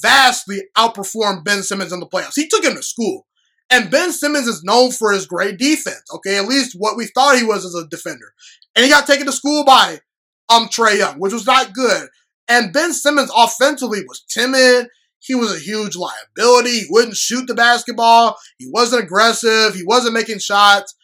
[0.00, 2.36] vastly outperformed Ben Simmons in the playoffs.
[2.36, 3.26] He took him to school.
[3.70, 6.36] And Ben Simmons is known for his great defense, okay?
[6.36, 8.32] At least what we thought he was as a defender.
[8.76, 10.00] And he got taken to school by
[10.48, 12.08] um Trae Young, which was not good.
[12.48, 14.88] And Ben Simmons offensively was timid.
[15.18, 16.80] He was a huge liability.
[16.80, 18.36] He wouldn't shoot the basketball.
[18.58, 19.74] He wasn't aggressive.
[19.74, 20.94] He wasn't making shots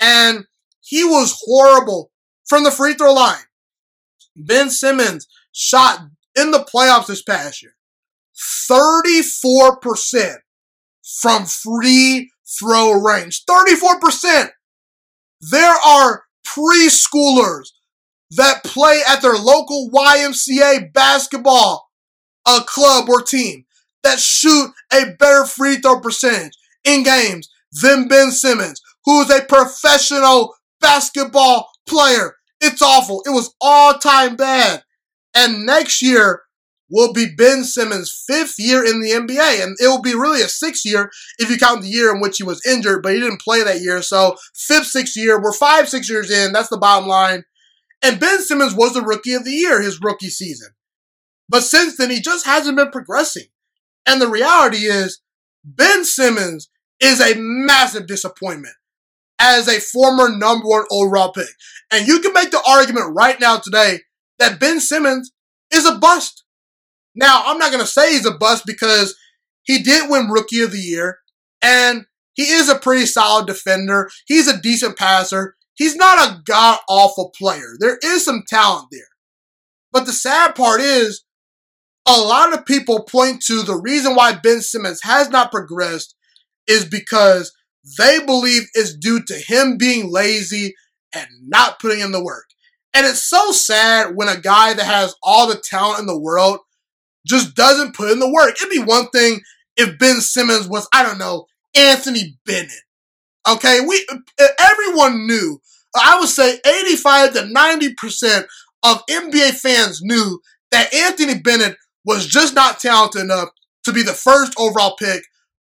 [0.00, 0.46] and
[0.80, 2.10] he was horrible
[2.48, 3.44] from the free throw line.
[4.34, 6.00] Ben Simmons shot
[6.34, 7.74] in the playoffs this past year
[8.70, 10.36] 34%
[11.18, 13.44] from free throw range.
[13.44, 14.50] 34%.
[15.50, 17.68] There are preschoolers
[18.30, 21.90] that play at their local YMCA basketball
[22.46, 23.64] a club or team
[24.02, 27.50] that shoot a better free throw percentage in games
[27.82, 32.36] than Ben Simmons, who is a professional basketball player.
[32.60, 33.22] It's awful.
[33.26, 34.84] It was all time bad.
[35.34, 36.42] And next year
[36.90, 39.62] will be Ben Simmons' fifth year in the NBA.
[39.62, 42.38] And it will be really a sixth year if you count the year in which
[42.38, 44.02] he was injured, but he didn't play that year.
[44.02, 45.40] So fifth, sixth year.
[45.40, 46.52] We're five, six years in.
[46.52, 47.44] That's the bottom line.
[48.02, 50.70] And Ben Simmons was the rookie of the year his rookie season.
[51.48, 53.46] But since then, he just hasn't been progressing.
[54.06, 55.20] And the reality is,
[55.64, 56.70] Ben Simmons
[57.00, 58.74] is a massive disappointment
[59.38, 61.48] as a former number one overall pick.
[61.90, 64.00] And you can make the argument right now today
[64.38, 65.32] that Ben Simmons
[65.72, 66.44] is a bust.
[67.14, 69.16] Now, I'm not going to say he's a bust because
[69.62, 71.18] he did win Rookie of the Year,
[71.62, 74.10] and he is a pretty solid defender.
[74.26, 75.56] He's a decent passer.
[75.74, 77.76] He's not a god awful player.
[77.78, 79.02] There is some talent there.
[79.92, 81.24] But the sad part is,
[82.06, 86.14] a lot of people point to the reason why Ben Simmons has not progressed
[86.66, 87.52] is because
[87.98, 90.74] they believe it's due to him being lazy
[91.14, 92.46] and not putting in the work.
[92.94, 96.60] And it's so sad when a guy that has all the talent in the world
[97.30, 98.56] just doesn't put in the work.
[98.56, 99.40] It'd be one thing
[99.76, 102.70] if Ben Simmons was, I don't know, Anthony Bennett.
[103.48, 104.06] Okay, we
[104.58, 105.60] everyone knew.
[105.96, 108.44] I would say 85 to 90%
[108.84, 113.48] of NBA fans knew that Anthony Bennett was just not talented enough
[113.84, 115.22] to be the first overall pick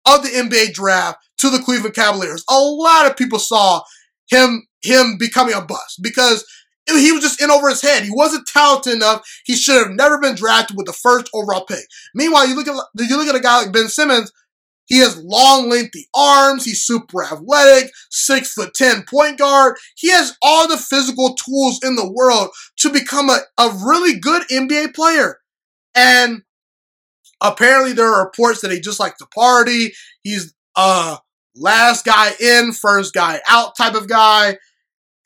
[0.06, 2.44] of the NBA draft to the Cleveland Cavaliers.
[2.50, 3.82] A lot of people saw
[4.30, 6.44] him him becoming a bust because
[6.86, 8.02] he was just in over his head.
[8.02, 9.26] He wasn't talented enough.
[9.44, 11.86] He should have never been drafted with the first overall pick.
[12.14, 14.32] Meanwhile, you look at you look at a guy like Ben Simmons.
[14.86, 16.66] He has long, lengthy arms.
[16.66, 19.76] He's super athletic, six foot ten point guard.
[19.96, 24.42] He has all the physical tools in the world to become a, a really good
[24.48, 25.38] NBA player.
[25.94, 26.42] And
[27.40, 29.94] apparently, there are reports that he just likes to party.
[30.22, 31.18] He's a
[31.56, 34.58] last guy in, first guy out type of guy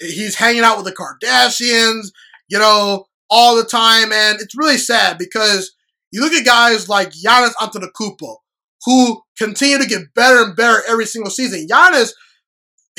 [0.01, 2.11] he's hanging out with the Kardashians,
[2.49, 4.12] you know, all the time.
[4.12, 5.74] And it's really sad because
[6.11, 8.36] you look at guys like Giannis Antetokounmpo,
[8.84, 11.66] who continue to get better and better every single season.
[11.70, 12.12] Giannis,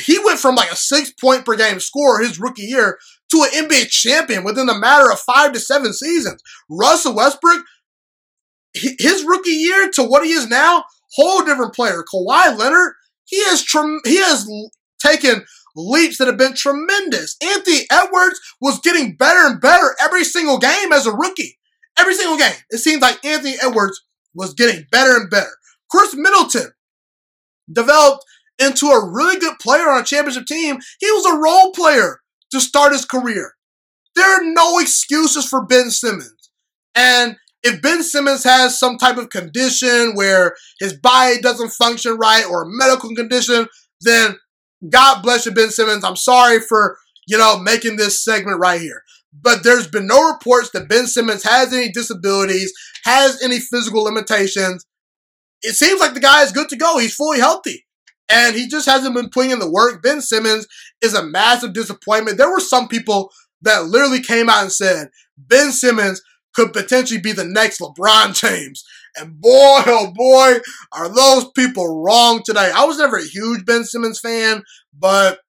[0.02, 2.98] he went from like a six point per game scorer his rookie year
[3.30, 6.42] to an NBA champion within a matter of five to seven seasons.
[6.68, 7.64] Russell Westbrook,
[8.74, 10.84] his rookie year to what he is now,
[11.14, 12.04] whole different player.
[12.12, 12.94] Kawhi Leonard,
[13.24, 13.64] he has
[14.04, 14.48] he has
[15.00, 15.44] taken
[15.76, 17.36] leaps that have been tremendous.
[17.42, 21.58] Anthony Edwards was getting better and better every single game as a rookie.
[21.98, 22.54] Every single game.
[22.70, 24.00] It seems like Anthony Edwards
[24.34, 25.50] was getting better and better.
[25.90, 26.72] Khris Middleton
[27.72, 28.24] developed
[28.58, 30.78] into a really good player on a championship team.
[31.00, 32.20] He was a role player
[32.52, 33.54] to start his career.
[34.14, 36.50] There are no excuses for Ben Simmons.
[36.94, 42.44] And if Ben Simmons has some type of condition where his body doesn't function right
[42.44, 43.66] or a medical condition,
[44.00, 44.36] then
[44.88, 46.04] God bless you, Ben Simmons.
[46.04, 49.02] I'm sorry for, you know, making this segment right here.
[49.32, 52.72] But there's been no reports that Ben Simmons has any disabilities,
[53.04, 54.84] has any physical limitations.
[55.62, 56.98] It seems like the guy is good to go.
[56.98, 57.86] He's fully healthy.
[58.28, 60.02] And he just hasn't been putting in the work.
[60.02, 60.66] Ben Simmons
[61.02, 62.38] is a massive disappointment.
[62.38, 63.30] There were some people
[63.62, 66.22] that literally came out and said Ben Simmons
[66.54, 68.84] could potentially be the next LeBron James.
[69.16, 69.50] And boy,
[69.86, 70.60] oh boy,
[70.92, 72.70] are those people wrong today.
[72.74, 74.62] I was never a huge Ben Simmons fan,
[74.96, 75.40] but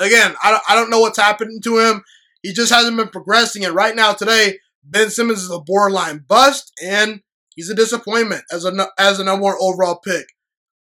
[0.00, 2.02] again, I don't, I don't know what's happening to him.
[2.42, 3.64] He just hasn't been progressing.
[3.64, 7.20] And right now, today, Ben Simmons is a borderline bust, and
[7.54, 10.26] he's a disappointment as a as a number one overall pick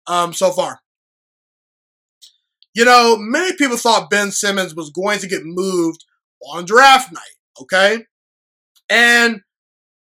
[0.05, 0.81] um, so far.
[2.75, 6.05] You know, many people thought Ben Simmons was going to get moved
[6.51, 7.23] on draft night.
[7.59, 8.05] Okay,
[8.87, 9.41] and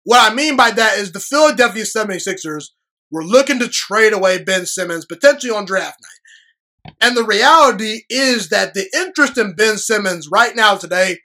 [0.03, 2.69] what I mean by that is the Philadelphia 76ers
[3.11, 6.93] were looking to trade away Ben Simmons potentially on draft night.
[6.99, 11.17] And the reality is that the interest in Ben Simmons right now today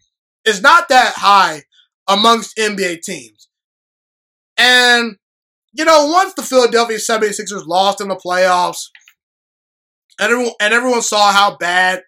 [0.45, 1.63] is not that high
[2.09, 3.49] amongst NBA teams.
[4.59, 5.17] And,
[5.73, 8.85] you know, once the Philadelphia 76ers lost in the playoffs,
[10.19, 12.03] and everyone, and everyone saw how bad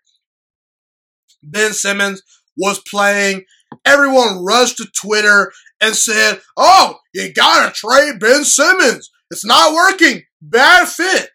[1.42, 2.22] Ben Simmons
[2.56, 3.44] was playing,
[3.84, 9.10] everyone rushed to Twitter and said, Oh, you gotta trade Ben Simmons.
[9.30, 10.22] It's not working.
[10.40, 11.30] Bad fit.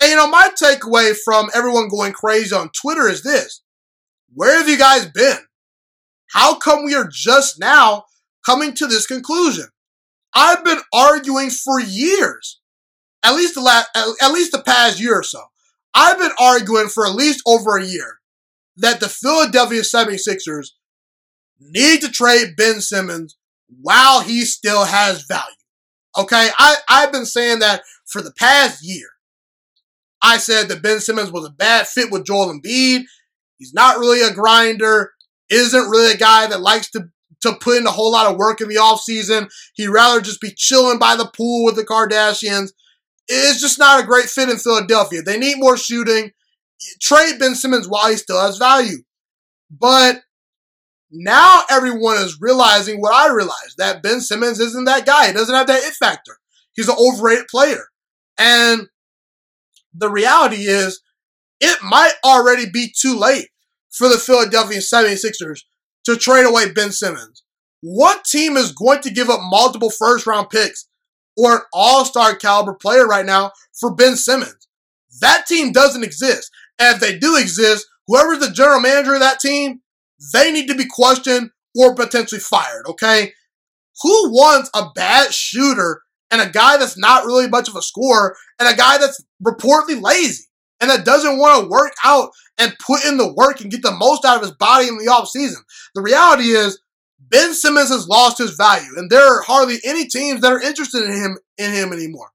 [0.00, 3.62] And you know, my takeaway from everyone going crazy on Twitter is this.
[4.32, 5.38] Where have you guys been?
[6.32, 8.04] How come we are just now
[8.44, 9.66] coming to this conclusion?
[10.34, 12.60] I've been arguing for years.
[13.22, 15.40] At least the last, at least the past year or so.
[15.94, 18.18] I've been arguing for at least over a year
[18.76, 20.70] that the Philadelphia 76ers
[21.60, 23.36] need to trade Ben Simmons
[23.68, 25.44] while he still has value.
[26.16, 29.08] Okay, I, I've been saying that for the past year.
[30.22, 33.02] I said that Ben Simmons was a bad fit with Joel Embiid.
[33.58, 35.12] He's not really a grinder,
[35.50, 37.08] isn't really a guy that likes to,
[37.42, 39.50] to put in a whole lot of work in the offseason.
[39.74, 42.70] He'd rather just be chilling by the pool with the Kardashians.
[43.28, 45.22] It's just not a great fit in Philadelphia.
[45.22, 46.30] They need more shooting.
[47.00, 48.98] Trade Ben Simmons while he still has value.
[49.70, 50.22] But
[51.14, 55.28] now everyone is realizing what I realized that Ben Simmons isn't that guy.
[55.28, 56.38] He doesn't have that it factor.
[56.74, 57.84] He's an overrated player.
[58.36, 58.88] And
[59.94, 61.00] the reality is,
[61.60, 63.48] it might already be too late
[63.90, 65.60] for the Philadelphia 76ers
[66.04, 67.44] to trade away Ben Simmons
[67.80, 70.88] What team is going to give up multiple first round picks
[71.36, 74.66] or an all star caliber player right now for Ben Simmons?
[75.20, 76.50] That team doesn't exist.
[76.78, 79.80] And if they do exist, whoever's the general manager of that team,
[80.32, 83.32] they need to be questioned or potentially fired, okay?
[84.02, 88.36] Who wants a bad shooter and a guy that's not really much of a scorer
[88.58, 90.44] and a guy that's reportedly lazy
[90.80, 93.92] and that doesn't want to work out and put in the work and get the
[93.92, 95.62] most out of his body in the offseason?
[95.94, 96.80] The reality is,
[97.18, 101.02] Ben Simmons has lost his value, and there are hardly any teams that are interested
[101.04, 102.30] in him in him anymore.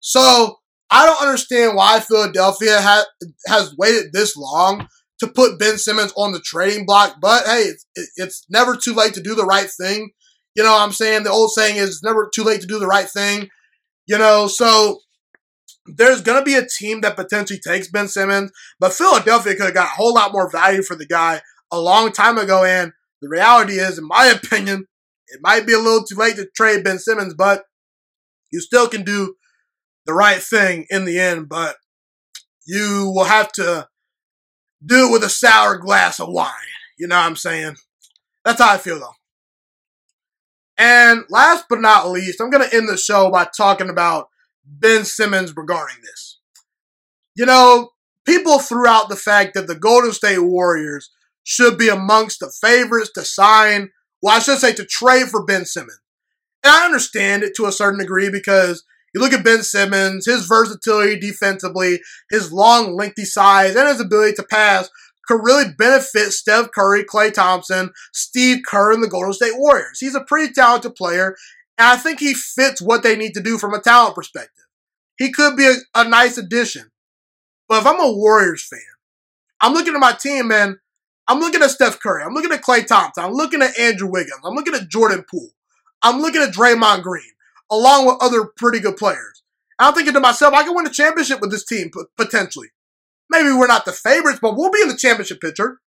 [0.00, 0.56] So
[0.90, 3.06] I don't understand why Philadelphia ha-
[3.46, 4.86] has waited this long
[5.20, 7.16] to put Ben Simmons on the trading block.
[7.20, 7.86] But hey, it's,
[8.16, 10.10] it's never too late to do the right thing.
[10.54, 11.24] You know what I'm saying?
[11.24, 13.48] The old saying is never too late to do the right thing.
[14.06, 15.00] You know, so
[15.86, 18.50] there's going to be a team that potentially takes Ben Simmons,
[18.80, 22.12] but Philadelphia could have got a whole lot more value for the guy a long
[22.12, 22.64] time ago.
[22.64, 24.86] And the reality is, in my opinion,
[25.28, 27.64] it might be a little too late to trade Ben Simmons, but
[28.52, 29.34] you still can do
[30.06, 31.48] the right thing in the end.
[31.48, 31.76] But
[32.66, 33.88] you will have to
[34.84, 36.50] do it with a sour glass of wine.
[36.98, 37.76] You know what I'm saying?
[38.44, 39.14] That's how I feel though.
[40.76, 44.28] And last but not least, I'm going to end the show by talking about
[44.64, 46.40] Ben Simmons regarding this.
[47.36, 47.90] You know,
[48.26, 51.10] people threw out the fact that the Golden State Warriors
[51.44, 53.90] should be amongst the favorites to sign,
[54.22, 56.00] well, I should say to trade for Ben Simmons.
[56.64, 58.82] And I understand it to a certain degree because
[59.14, 62.00] you look at Ben Simmons, his versatility defensively,
[62.30, 64.90] his long, lengthy size, and his ability to pass
[65.26, 69.98] could really benefit Steph Curry, Klay Thompson, Steve Kerr, and the Golden State Warriors.
[70.00, 71.36] He's a pretty talented player,
[71.78, 74.64] and I think he fits what they need to do from a talent perspective.
[75.16, 76.90] He could be a, a nice addition.
[77.68, 78.80] But if I'm a Warriors fan,
[79.60, 80.78] I'm looking at my team, man.
[81.26, 82.22] I'm looking at Steph Curry.
[82.22, 83.24] I'm looking at Klay Thompson.
[83.24, 84.40] I'm looking at Andrew Wiggins.
[84.44, 85.52] I'm looking at Jordan Poole.
[86.02, 87.22] I'm looking at Draymond Green,
[87.70, 89.42] along with other pretty good players.
[89.78, 92.68] I'm thinking to myself, I can win a championship with this team potentially.
[93.30, 95.80] Maybe we're not the favorites, but we'll be in the championship picture.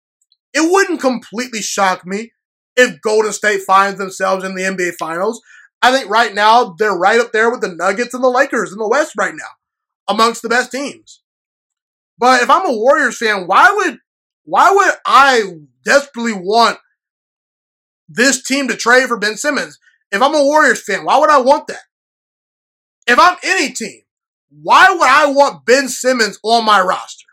[0.53, 2.31] It wouldn't completely shock me
[2.75, 5.41] if Golden State finds themselves in the NBA Finals.
[5.81, 8.79] I think right now they're right up there with the Nuggets and the Lakers in
[8.79, 9.49] the West right now,
[10.07, 11.21] amongst the best teams.
[12.17, 13.99] But if I'm a Warriors fan, why would
[14.45, 15.43] why would I
[15.83, 16.77] desperately want
[18.07, 19.79] this team to trade for Ben Simmons?
[20.15, 21.83] If I'm a Warriors fan, why would I want that?
[23.07, 24.01] If I'm any team,
[24.49, 27.25] why would I want Ben Simmons on my roster?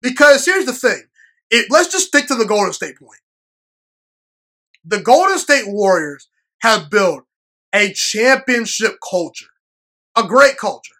[0.00, 1.02] Because here's the thing.
[1.50, 3.20] It, let's just stick to the Golden State point.
[4.84, 6.28] The Golden State Warriors
[6.60, 7.24] have built
[7.74, 9.50] a championship culture,
[10.16, 10.94] a great culture.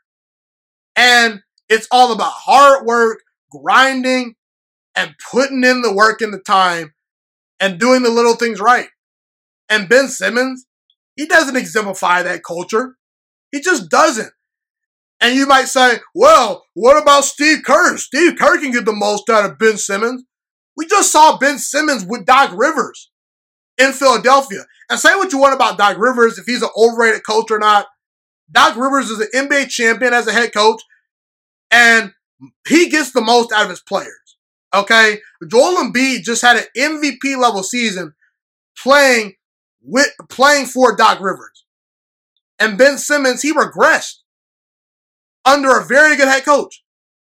[0.97, 3.21] And it's all about hard work,
[3.51, 4.35] grinding,
[4.97, 6.95] and putting in the work and the time
[7.61, 8.89] and doing the little things right.
[9.69, 10.67] And Ben Simmons,
[11.17, 12.97] he doesn't exemplify that culture.
[13.51, 14.33] He just doesn't.
[15.21, 17.97] And you might say, well, what about Steve Kerr?
[17.97, 20.25] Steve Kerr can get the most out of Ben Simmons.
[20.77, 23.11] We just saw Ben Simmons with Doc Rivers
[23.79, 24.65] in Philadelphia.
[24.91, 27.87] And say what you want about Doc Rivers, if he's an overrated coach or not.
[28.51, 30.81] Doc Rivers is an NBA champion as a head coach,
[31.71, 32.13] and
[32.69, 34.37] he gets the most out of his players.
[34.73, 35.19] Okay?
[35.49, 38.15] Joel Embiid just had an MVP level season
[38.79, 39.35] playing
[39.87, 41.65] with playing for Doc Rivers.
[42.59, 44.17] And Ben Simmons, he regressed
[45.45, 46.83] under a very good head coach.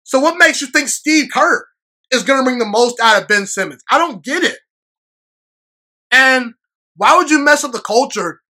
[0.04, 1.66] So what makes you think Steve Kerr
[2.12, 3.84] is going to bring the most out of Ben Simmons?
[3.90, 4.60] I don't get it.
[6.12, 6.54] And
[6.96, 8.42] why would you mess up the culture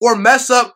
[0.00, 0.74] or mess up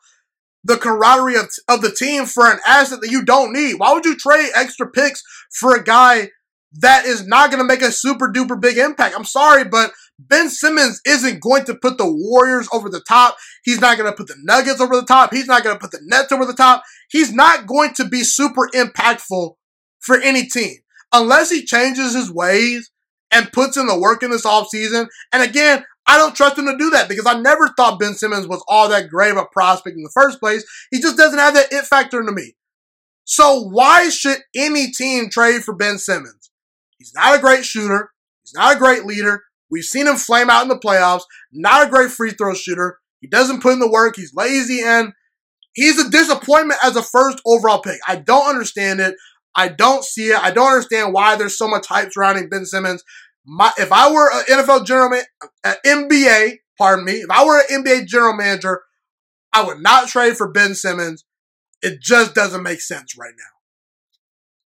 [0.64, 3.74] the camaraderie of, of the team for an asset that you don't need?
[3.74, 5.22] Why would you trade extra picks
[5.60, 6.30] for a guy
[6.80, 9.14] that is not going to make a super duper big impact?
[9.16, 9.92] I'm sorry, but
[10.28, 13.36] Ben Simmons isn't going to put the Warriors over the top.
[13.64, 15.32] He's not going to put the Nuggets over the top.
[15.32, 16.82] He's not going to put the Nets over the top.
[17.10, 19.54] He's not going to be super impactful
[20.00, 20.76] for any team
[21.12, 22.90] unless he changes his ways
[23.30, 25.06] and puts in the work in this offseason.
[25.32, 28.48] And again, I don't trust him to do that because I never thought Ben Simmons
[28.48, 30.64] was all that great of a prospect in the first place.
[30.90, 32.54] He just doesn't have that it factor to me.
[33.24, 36.50] So why should any team trade for Ben Simmons?
[36.98, 38.10] He's not a great shooter.
[38.42, 39.42] He's not a great leader.
[39.72, 41.22] We've seen him flame out in the playoffs.
[41.50, 42.98] Not a great free throw shooter.
[43.20, 44.16] He doesn't put in the work.
[44.16, 45.14] He's lazy and
[45.72, 47.98] he's a disappointment as a first overall pick.
[48.06, 49.16] I don't understand it.
[49.56, 50.38] I don't see it.
[50.38, 53.02] I don't understand why there's so much hype surrounding Ben Simmons.
[53.46, 55.24] My, if I were an NFL general man,
[55.64, 58.82] an NBA, pardon me, if I were an NBA general manager,
[59.54, 61.24] I would not trade for Ben Simmons.
[61.80, 63.44] It just doesn't make sense right now.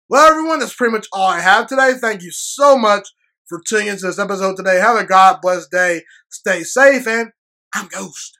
[0.09, 1.93] Well, everyone, that's pretty much all I have today.
[1.93, 3.07] Thank you so much
[3.47, 4.79] for tuning into this episode today.
[4.79, 6.01] Have a God blessed day.
[6.29, 7.31] Stay safe, and
[7.73, 8.39] I'm Ghost.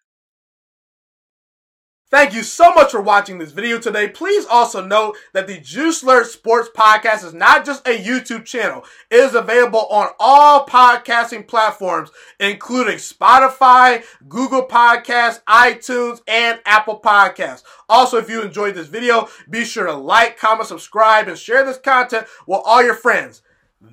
[2.12, 4.08] Thank you so much for watching this video today.
[4.08, 8.86] Please also note that the Juice Alert Sports Podcast is not just a YouTube channel.
[9.10, 17.64] It is available on all podcasting platforms, including Spotify, Google Podcasts, iTunes, and Apple Podcasts.
[17.90, 21.80] Also, if you enjoyed this video, be sure to like, comment, subscribe, and share this
[21.80, 23.42] content with all your friends.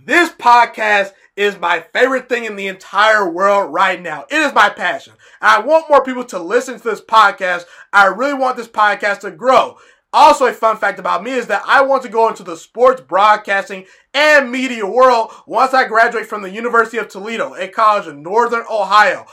[0.06, 4.24] This podcast is my favorite thing in the entire world right now.
[4.30, 5.12] It is my passion.
[5.40, 7.64] I want more people to listen to this podcast.
[7.92, 9.76] I really want this podcast to grow.
[10.12, 13.00] Also, a fun fact about me is that I want to go into the sports
[13.00, 18.22] broadcasting and media world once I graduate from the University of Toledo, a college in
[18.22, 19.26] Northern Ohio.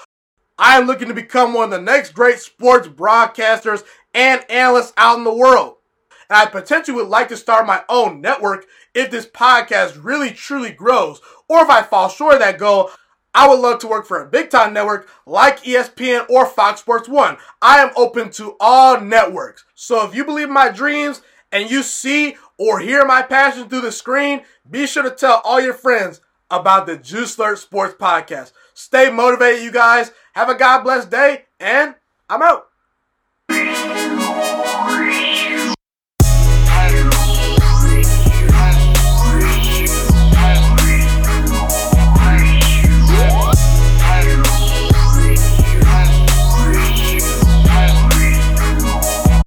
[0.58, 3.84] I am looking to become one of the next great sports broadcasters
[4.14, 5.78] and analysts out in the world.
[6.30, 10.72] And I potentially would like to start my own network if this podcast really truly
[10.72, 11.22] grows.
[11.48, 12.92] Or if I fall short of that goal,
[13.34, 17.08] I would love to work for a big time network like ESPN or Fox Sports
[17.08, 17.38] 1.
[17.62, 19.66] I am open to all networks.
[19.76, 23.92] So if you believe my dreams and you see or hear my passion through the
[23.92, 28.52] screen, be sure to tell all your friends about the Juice Alert Sports Podcast.
[28.74, 30.12] Stay motivated, you guys.
[30.34, 31.96] Have a God bless day, and
[32.30, 33.99] I'm out.